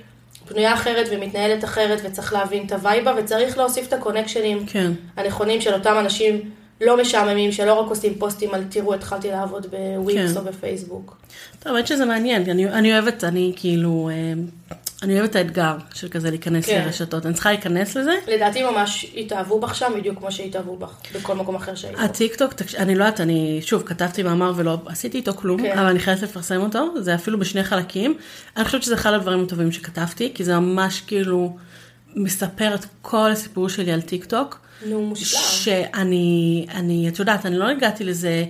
[0.50, 4.92] בנויה אחרת ומתנהלת אחרת וצריך להבין את הווייבה וצריך להוסיף את הקונקשנים כן.
[5.16, 10.32] הנכונים של אותם אנשים לא משעממים, שלא רק עושים פוסטים על תראו התחלתי לעבוד בוויקס
[10.32, 10.38] כן.
[10.38, 11.16] או בפייסבוק.
[11.58, 14.32] טוב, האמת שזה מעניין, אני, אני אוהבת, אני כאילו, אה,
[15.04, 16.82] אני אוהבת את האתגר של כזה להיכנס כן.
[16.84, 18.12] לרשתות, אני צריכה להיכנס לזה.
[18.28, 21.98] לדעתי ממש התאהבו בך שם, בדיוק כמו שהתאהבו בך בכל מקום אחר שהיית.
[21.98, 25.78] הטיקטוק, אני לא יודעת, אני שוב כתבתי מאמר ולא עשיתי איתו כלום, כן.
[25.78, 28.18] אבל אני חייבת לפרסם אותו, זה אפילו בשני חלקים.
[28.56, 31.56] אני חושבת שזה אחד הדברים הטובים שכתבתי, כי זה ממש כאילו
[32.16, 34.60] מספר את כל הסיפור שלי על טיקטוק.
[34.86, 35.40] נו, מושלם.
[35.40, 38.44] שאני, אני, את יודעת, אני לא הגעתי לזה.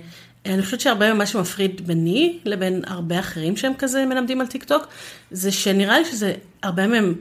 [0.45, 4.87] אני חושבת שהרבה ממה שמפריד ביני לבין הרבה אחרים שהם כזה מלמדים על טיק טוק,
[5.31, 6.33] זה שנראה לי שזה,
[6.63, 7.15] הרבה מהם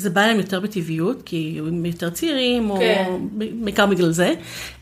[0.00, 3.04] זה בא להם יותר בטבעיות, כי הם יותר צעירים, כן.
[3.06, 3.18] או
[3.52, 4.34] בעיקר בגלל זה,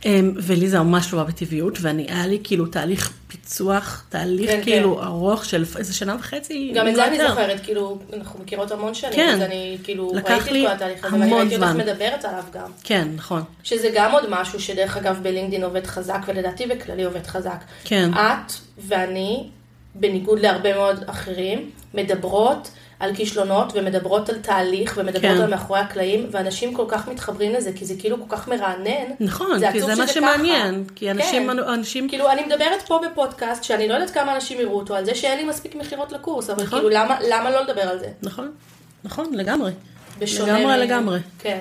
[0.05, 4.61] אמ, ולי זה ממש לא בא בטבעיות, ואני, היה לי כאילו תהליך פיצוח, תהליך כן,
[4.63, 5.05] כאילו כן.
[5.05, 6.73] ארוך של איזה שנה וחצי.
[6.75, 9.35] גם את זה אני זוכרת, כאילו, אנחנו מכירות המון שנים, כן.
[9.35, 12.71] אז אני כאילו ראיתי את כל התהליך הזה, ואני ראיתי אותך מדברת עליו גם.
[12.85, 13.43] כן, נכון.
[13.63, 17.65] שזה גם עוד משהו שדרך אגב בלינקדאין עובד חזק, ולדעתי בכללי עובד חזק.
[17.85, 18.11] כן.
[18.15, 19.49] את ואני,
[19.95, 25.43] בניגוד להרבה מאוד אחרים, מדברות, על כישלונות ומדברות על תהליך ומדברות כן.
[25.43, 29.13] על מאחורי הקלעים, ואנשים כל כך מתחברים לזה, כי זה כאילו כל כך מרענן.
[29.21, 30.85] נכון, זה כי זה מה שמעניין.
[30.85, 30.95] ככה.
[30.95, 31.59] כי אנשים, כן.
[31.59, 32.09] אנשים...
[32.09, 35.39] כאילו, אני מדברת פה בפודקאסט, שאני לא יודעת כמה אנשים יראו אותו, על זה שאין
[35.39, 36.79] לי מספיק מכירות לקורס, אבל נכון.
[36.79, 38.09] כאילו, למה, למה לא לדבר על זה?
[38.23, 38.51] נכון,
[39.05, 39.73] נכון, לגמרי.
[40.21, 40.81] לגמרי, מ...
[40.81, 41.19] לגמרי.
[41.39, 41.61] כן.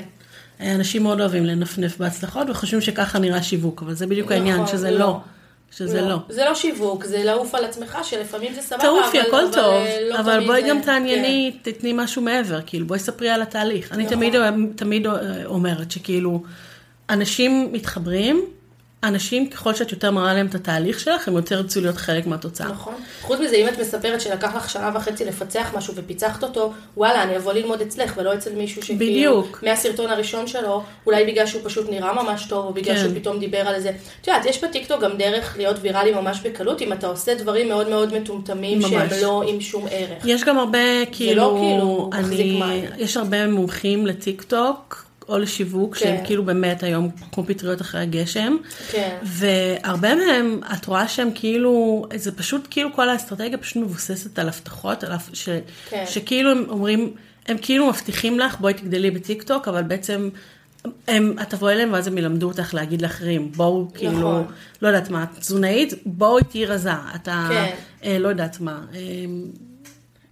[0.60, 4.92] אנשים מאוד אוהבים לנפנף בהצלחות וחושבים שככה נראה שיווק, אבל זה בדיוק נכון, העניין, שזה
[4.92, 5.00] לא.
[5.00, 5.20] לא.
[5.72, 6.08] שזה לא.
[6.10, 6.18] לא.
[6.30, 10.10] זה לא שיווק, זה לעוף על עצמך, שלפעמים זה סבבה, תעופי, הכל אבל, טוב, אבל,
[10.10, 10.70] לא אבל בואי.
[10.70, 11.72] גם תענייני, כן.
[11.72, 13.86] תתני משהו מעבר, כאילו, בואי ספרי על התהליך.
[13.86, 14.00] נכון.
[14.00, 14.36] אני תמיד,
[14.76, 15.08] תמיד
[15.46, 16.44] אומרת שכאילו,
[17.10, 18.46] אנשים מתחברים,
[19.04, 22.68] אנשים, ככל שאת יותר מראה להם את התהליך שלך, הם יותר ירצו להיות חלק מהתוצאה.
[22.68, 22.94] נכון.
[23.22, 27.38] חוץ מזה, אם את מספרת שלקח לך שנה וחצי לפצח משהו ופיצחת אותו, וואלה, אני
[27.38, 28.98] אבוא ללמוד אצלך ולא אצל מישהו שכאילו...
[29.42, 29.64] בדיוק.
[29.64, 33.02] מהסרטון הראשון שלו, אולי בגלל שהוא פשוט נראה ממש טוב, או בגלל כן.
[33.02, 33.90] שהוא פתאום דיבר על איזה...
[34.22, 37.90] את יודעת, יש בטיקטוק גם דרך להיות ויראלי ממש בקלות, אם אתה עושה דברים מאוד
[37.90, 38.90] מאוד מטומטמים, ממש.
[38.90, 40.26] שהם לא עם שום ערך.
[40.26, 41.30] יש גם הרבה, כאילו...
[41.30, 42.22] זה לא כאילו אני...
[42.22, 42.86] מחזיק מים.
[42.98, 45.07] יש הרבה מומחים לטיקטוק.
[45.30, 46.06] או לשיווק, כן.
[46.06, 48.58] שהם כאילו באמת היום כמו פטריות אחרי הגשם.
[48.92, 49.18] כן.
[49.24, 55.04] והרבה מהם, את רואה שהם כאילו, זה פשוט כאילו כל האסטרטגיה פשוט מבוססת על הבטחות,
[55.04, 55.50] על, ש,
[55.90, 56.04] כן.
[56.08, 57.14] שכאילו הם אומרים,
[57.48, 60.30] הם כאילו מבטיחים לך, בואי תגדלי בטיקטוק, אבל בעצם...
[61.08, 64.46] הם, את תבואי אליהם ואז הם ילמדו אותך להגיד לאחרים, בואו כאילו, נכון.
[64.82, 67.76] לא יודעת מה, תזונאית, בואי תהיי רזה, אתה, כן.
[68.04, 69.00] אה, לא יודעת מה, אה,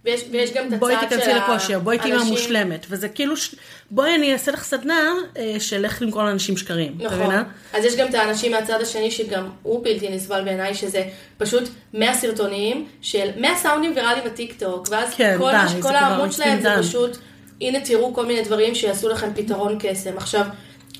[0.06, 1.18] ויש, ויש גם את הצד של בואי האנשים...
[1.18, 2.86] תיכנסי לכושר, בואי תהיי מושלמת.
[2.90, 3.54] וזה כאילו, ש...
[3.90, 6.94] בואי אני אעשה לך סדנה אה, של איך למכור לאנשים שקרים.
[6.98, 7.18] נכון.
[7.18, 7.44] מבינה?
[7.72, 11.02] אז יש גם את האנשים מהצד השני שגם הוא בלתי נסבל בעיניי, שזה
[11.38, 16.60] פשוט 100 סרטונים של 100 סאונדים ויראליים בטיקטוק, ואז כן, כל, די, כל העמוד שלהם
[16.60, 17.16] זה פשוט,
[17.60, 20.16] הנה תראו כל מיני דברים שיעשו לכם פתרון קסם.
[20.16, 20.46] עכשיו,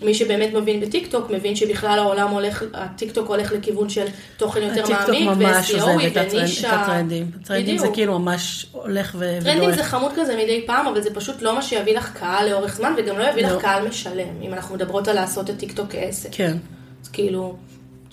[0.03, 4.05] מי שבאמת מבין בטיקטוק, מבין שבכלל העולם הולך, הטיקטוק הולך לכיוון של
[4.37, 6.81] תוכן יותר הטיקטוק מעמיק, ממש ו-SEO עוזב את הטרנד- את ונישה.
[6.83, 7.31] הטרנדים.
[7.43, 7.89] הטרנדים זה.
[7.93, 9.77] כאילו ממש הולך ו- טרנדים ודועך.
[9.77, 12.93] זה חמוד כזה מדי פעם, אבל זה פשוט לא מה שיביא לך קהל לאורך זמן,
[12.99, 13.49] וגם לא יביא לא.
[13.57, 16.29] לך קהל משלם, אם אנחנו מדברות על לעשות את טיקטוק כעסק.
[16.33, 16.57] כן.
[17.03, 17.57] אז כאילו,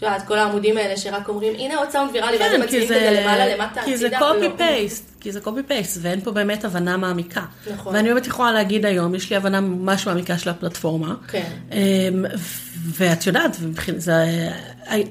[0.04, 2.78] את יודעת, כל העמודים האלה שרק אומרים, הנה עוד סאונד ויראלי, ואז הם כן, כי
[2.78, 4.54] מציעים את זה, זה למעלה, למטה, כי זה copy לא.
[4.58, 7.46] paste, כי זה קופי פייסט, ואין פה באמת הבנה מעמיקה.
[7.74, 7.96] נכון.
[7.96, 11.16] ואני באמת יכולה להגיד היום, יש לי הבנה ממש מעמיקה של הפלטפורמה.
[11.28, 11.52] כן.
[11.72, 12.26] אמ,
[12.86, 13.58] ואת יודעת,
[13.98, 14.26] זה,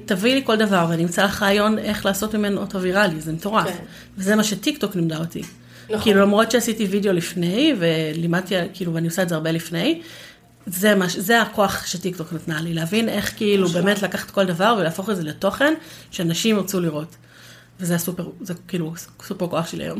[0.05, 3.67] תביאי לי כל דבר ואני אמצא לך רעיון איך לעשות ממנו אותו ויראלי, זה מטורף.
[3.67, 3.83] כן.
[4.17, 5.41] וזה מה שטיקטוק לימדה אותי.
[5.89, 6.01] נכון.
[6.03, 10.01] כאילו למרות שעשיתי וידאו לפני, ולימדתי, כאילו, ואני עושה את זה הרבה לפני,
[10.65, 13.81] זה, מה, זה הכוח שטיקטוק נתנה לי, להבין איך כאילו נכון.
[13.81, 15.73] באמת לקחת כל דבר ולהפוך את זה לתוכן
[16.11, 17.15] שאנשים ירצו לראות.
[17.79, 19.99] וזה הסופר, זה כאילו סופר כוח שלי היום.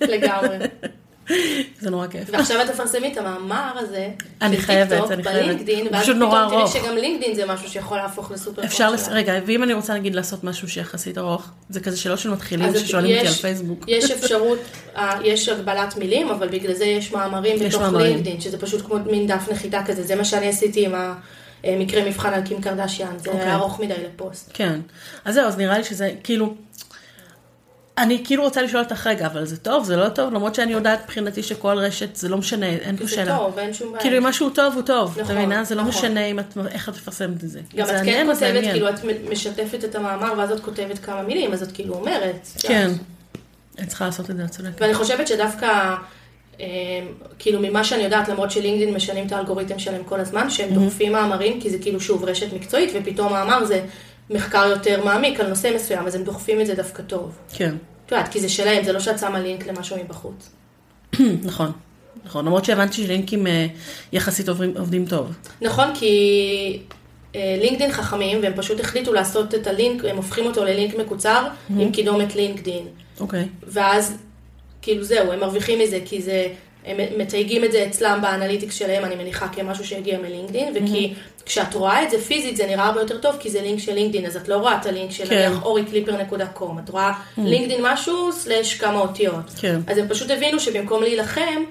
[0.00, 0.58] לגמרי.
[1.80, 2.28] זה נורא כיף.
[2.32, 4.08] ועכשיו את תפרסמי את המאמר הזה,
[4.42, 5.44] אני חייבת, אני חייבת.
[5.44, 6.48] בלינקדין, ואז פתאום.
[6.50, 9.08] תראי שגם לינקדין זה משהו שיכול להפוך לסופר אפשר, לס...
[9.08, 13.16] רגע, ואם אני רוצה נגיד לעשות משהו שיחסית ארוך, זה כזה שאלות של מתחילים ששואלים
[13.16, 13.84] אותי על פייסבוק.
[13.88, 14.58] יש אפשרות,
[14.96, 18.06] אה, יש הגבלת מילים, אבל בגלל זה יש מאמרים יש בתוך מאמרים.
[18.06, 20.94] לינקדין, שזה פשוט כמו מין דף נחיתה כזה, זה מה שאני עשיתי עם
[21.64, 23.44] המקרה מבחן על קים קרדשיאן, זה אוקיי.
[23.44, 24.50] היה ארוך מדי לפוסט.
[24.54, 24.80] כן.
[25.24, 26.54] אז זהו, אז נראה לי שזה כאילו...
[27.98, 31.04] אני כאילו רוצה לשאול אותך רגע, אבל זה טוב, זה לא טוב, למרות שאני יודעת
[31.04, 33.36] מבחינתי שכל רשת, זה לא משנה, אין פה זה שאלה.
[33.36, 34.02] טוב, אין שום בעיה.
[34.02, 35.64] כאילו, אם משהו טוב, הוא טוב, נכון, מבינה?
[35.64, 35.94] זה לא נכון.
[35.94, 37.60] משנה אם את, איך את מפרסמת את זה.
[37.76, 38.72] גם זה את כן זה כותבת, מעניין.
[38.72, 42.48] כאילו את משתפת את המאמר ואז את כותבת כמה מילים, אז את כאילו אומרת.
[42.56, 42.90] את כן.
[43.78, 44.80] אני צריכה לעשות את זה, את צודקת.
[44.80, 45.94] ואני חושבת שדווקא,
[46.60, 46.66] אה,
[47.38, 51.60] כאילו ממה שאני יודעת, למרות שלינקדאין משנים את האלגוריתם שלהם כל הזמן, שהם דוחפים מאמרים,
[51.60, 53.84] כי זה כאילו שוב רשת מקצועית, ופתאום מאמר זה
[54.30, 57.38] מחקר יותר מעמיק על נושא מסוים, אז הם דוחפים את זה דווקא טוב.
[57.52, 57.74] כן,
[58.06, 60.50] את יודעת, כי זה שלהם, זה לא שאת שמה לינק למשהו מבחוץ.
[61.48, 61.72] נכון.
[62.24, 63.66] נכון, למרות שהבנתי שלינקים אה,
[64.12, 65.32] יחסית עוברים, עובדים טוב.
[65.60, 66.82] נכון, כי
[67.34, 71.46] אה, לינקדאין חכמים, והם פשוט החליטו לעשות את הלינק, הם הופכים אותו ללינק מקוצר
[71.78, 72.86] עם קידומת לינקדאין.
[73.20, 73.48] אוקיי.
[73.62, 74.14] ואז,
[74.82, 76.48] כאילו זהו, הם מרוויחים מזה, כי זה,
[76.86, 81.14] הם מתייגים את זה אצלם ב analytics שלהם, אני מניחה, כמשהו שהגיע מלינקדין, וכי
[81.46, 84.26] כשאת רואה את זה פיזית, זה נראה הרבה יותר טוב, כי זה לינק של לינקדין,
[84.26, 85.52] אז את לא רואה את הלינק של כן.
[85.62, 89.50] אוריקליפר.קום, את רואה לינקדין משהו, slash כמה אותיות.
[89.60, 89.80] כן.
[89.86, 91.64] אז הם פשוט הבינו שבמקום להילחם,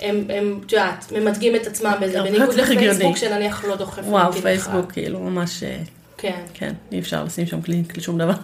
[0.00, 2.54] הם, הם, את יודעת, ממתגים את עצמם בזה, בניגוד.
[2.54, 4.92] לפייסבוק, שנניח לא דוחף וואו, פייסבוק.
[4.92, 5.78] כאילו, ממש, אה,
[6.18, 8.34] כן, כן, אי אפשר לשים שם לינק לשום דבר.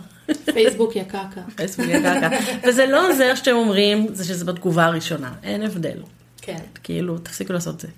[0.53, 1.41] פייסבוק יקקה.
[1.57, 2.29] פייסבוק יקקה.
[2.65, 5.99] וזה לא עוזר שאתם אומרים, זה שזה בתגובה הראשונה, אין הבדל.
[6.43, 6.59] כן.
[6.85, 7.89] כאילו, תפסיקו לעשות את זה.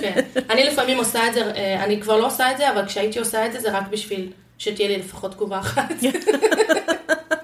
[0.00, 0.20] כן.
[0.50, 3.46] אני לפעמים עושה את זה, אה, אני כבר לא עושה את זה, אבל כשהייתי עושה
[3.46, 5.92] את זה, זה רק בשביל שתהיה לי לפחות תגובה אחת.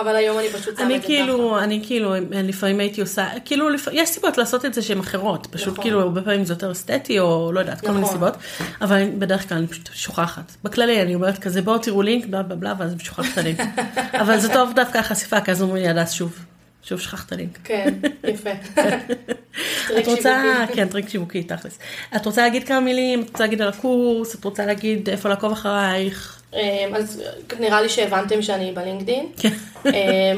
[0.00, 3.88] אבל היום אני פשוט שמה את זה כאילו, אני כאילו, לפעמים הייתי עושה, כאילו, לפ-
[3.92, 5.82] יש סיבות לעשות את זה שהן אחרות, פשוט נכון.
[5.84, 8.14] כאילו, הרבה פעמים זה יותר אסתטי, או לא יודעת, כל מיני נכון.
[8.14, 8.34] סיבות,
[8.80, 10.52] אבל בדרך כלל אני פשוט שוכחת.
[10.64, 13.60] בכללי, אני אומרת כזה, בואו תראו לינק, בלה בלה בלה, ואז שוכחת את הלינק.
[14.22, 16.38] אבל זה טוב דווקא החשיפה, כי אז אומרים לי, הדס, שוב,
[16.82, 17.58] שוב שכחת את הלינק.
[17.64, 17.94] כן,
[18.24, 18.50] יפה.
[19.98, 21.78] את רוצה, כן, טריק שיווקי, תכלס.
[22.16, 25.52] את רוצה להגיד כמה מילים, את רוצה להגיד על הקורס, את רוצה להגיד איפה לעקוב
[25.52, 26.37] אחרייך?
[26.54, 27.22] אה, אז
[27.60, 29.26] נראה לי שהבנתם שאני בלינקדין.
[29.36, 29.48] כן.
[29.86, 30.32] אה,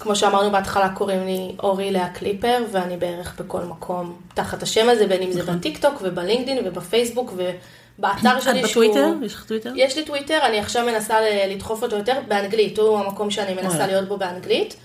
[0.00, 5.06] כמו שאמרנו בהתחלה, קוראים לי אורי לאה קליפר, ואני בערך בכל מקום תחת השם הזה,
[5.06, 9.12] בין אם זה בטיקטוק ובלינקדין ובפייסבוק ובאתר את שלי בטוויטר?
[9.22, 9.72] יש לך טוויטר?
[9.76, 11.16] יש לי טוויטר, אני עכשיו מנסה
[11.48, 13.86] לדחוף אותו יותר באנגלית, הוא המקום שאני מנסה.
[13.86, 14.76] להיות בו באנגלית.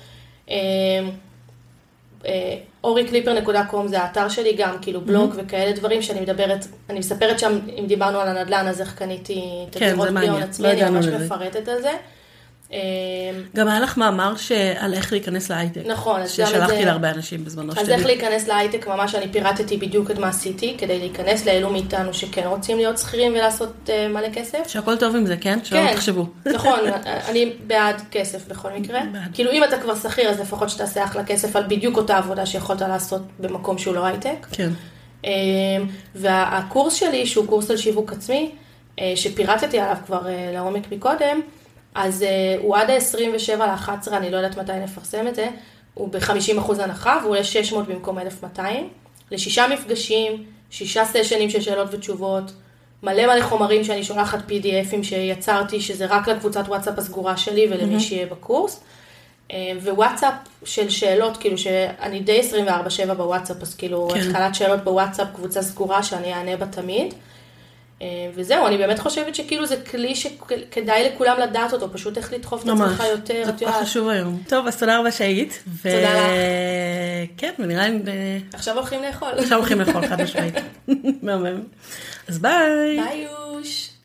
[2.25, 7.59] אה, אוריקליפר.קום זה האתר שלי, גם כאילו בלוג וכאלה דברים שאני מדברת, אני מספרת שם,
[7.79, 10.43] אם דיברנו על הנדל"ן, אז איך קניתי את כן, הדירות בהון מעניין.
[10.43, 11.05] עצמי, לא אני ממש.
[11.05, 11.91] מפרטת על זה.
[12.73, 12.77] אה,
[13.55, 14.33] גם היה לך מאמר
[14.79, 15.81] על איך להיכנס להייטק.
[15.85, 17.73] נכון, אז גם את ששלחתי זה- להרבה אנשים בזמנו.
[17.77, 17.89] אז.
[17.89, 22.43] איך להיכנס להייטק, ממש אני פירטתי בדיוק את מה עשיתי, כדי להיכנס לאלו מאיתנו שכן
[22.45, 24.59] רוצים להיות שכירים ולעשות אה, מלא כסף.
[24.67, 25.59] שהכל טוב עם זה, כן?
[25.63, 26.25] שלא כן, תחשבו.
[26.55, 26.79] נכון,
[27.29, 28.99] אני בעד כסף בכל מקרה.
[29.33, 32.81] כאילו אם אתה כבר שכיר, אז לפחות שתעשה אחלה כסף על בדיוק אותה עבודה שיכולת
[32.81, 34.47] לעשות במקום שהוא לא הייטק.
[34.51, 34.69] כן.
[35.23, 35.29] אמ,
[36.15, 38.51] והקורס שלי, שהוא קורס על שיווק עצמי,
[38.99, 41.41] אה, שפירטתי עליו כבר אה, לעומק מקודם,
[41.95, 45.49] אז אה, הוא עד ה-27 ל-11, אני לא יודעת מתי נפרסם את זה,
[45.93, 48.89] הוא ב-50% הנחה והוא עולה 600 במקום 1,200,
[49.31, 52.51] לשישה מפגשים, שישה סשנים של שאלות ותשובות,
[53.03, 58.25] מלא מלא חומרים שאני שולחת PDFים שיצרתי, שזה רק לקבוצת וואטסאפ הסגורה שלי ולמי שיהיה
[58.25, 58.83] בקורס.
[59.51, 60.33] אה, ווואטסאפ
[60.63, 62.41] של שאלות, כאילו שאני די
[63.09, 64.19] 24-7 בוואטסאפ, אז כאילו כן.
[64.19, 67.13] התחלת שאלות בוואטסאפ, קבוצה סגורה שאני אענה בה תמיד.
[68.01, 72.61] אה, וזהו, אני באמת חושבת שכאילו זה כלי שכדאי לכולם לדעת אותו, פשוט איך לדחוף
[72.61, 73.71] את ממש, עצמך יותר, זה את כל.
[73.71, 74.43] חשוב היום.
[74.47, 75.63] טוב, אז תודה רבה שהיית.
[75.83, 76.31] תודה לך.
[77.37, 77.99] כן, ונראה לי,
[78.53, 79.29] עכשיו הולכים לאכול.
[79.37, 80.55] עכשיו הולכים לאכול חד משמעית.
[81.21, 81.61] מהמם.
[82.27, 82.99] אז ביי.
[83.03, 83.89] ביי יוש.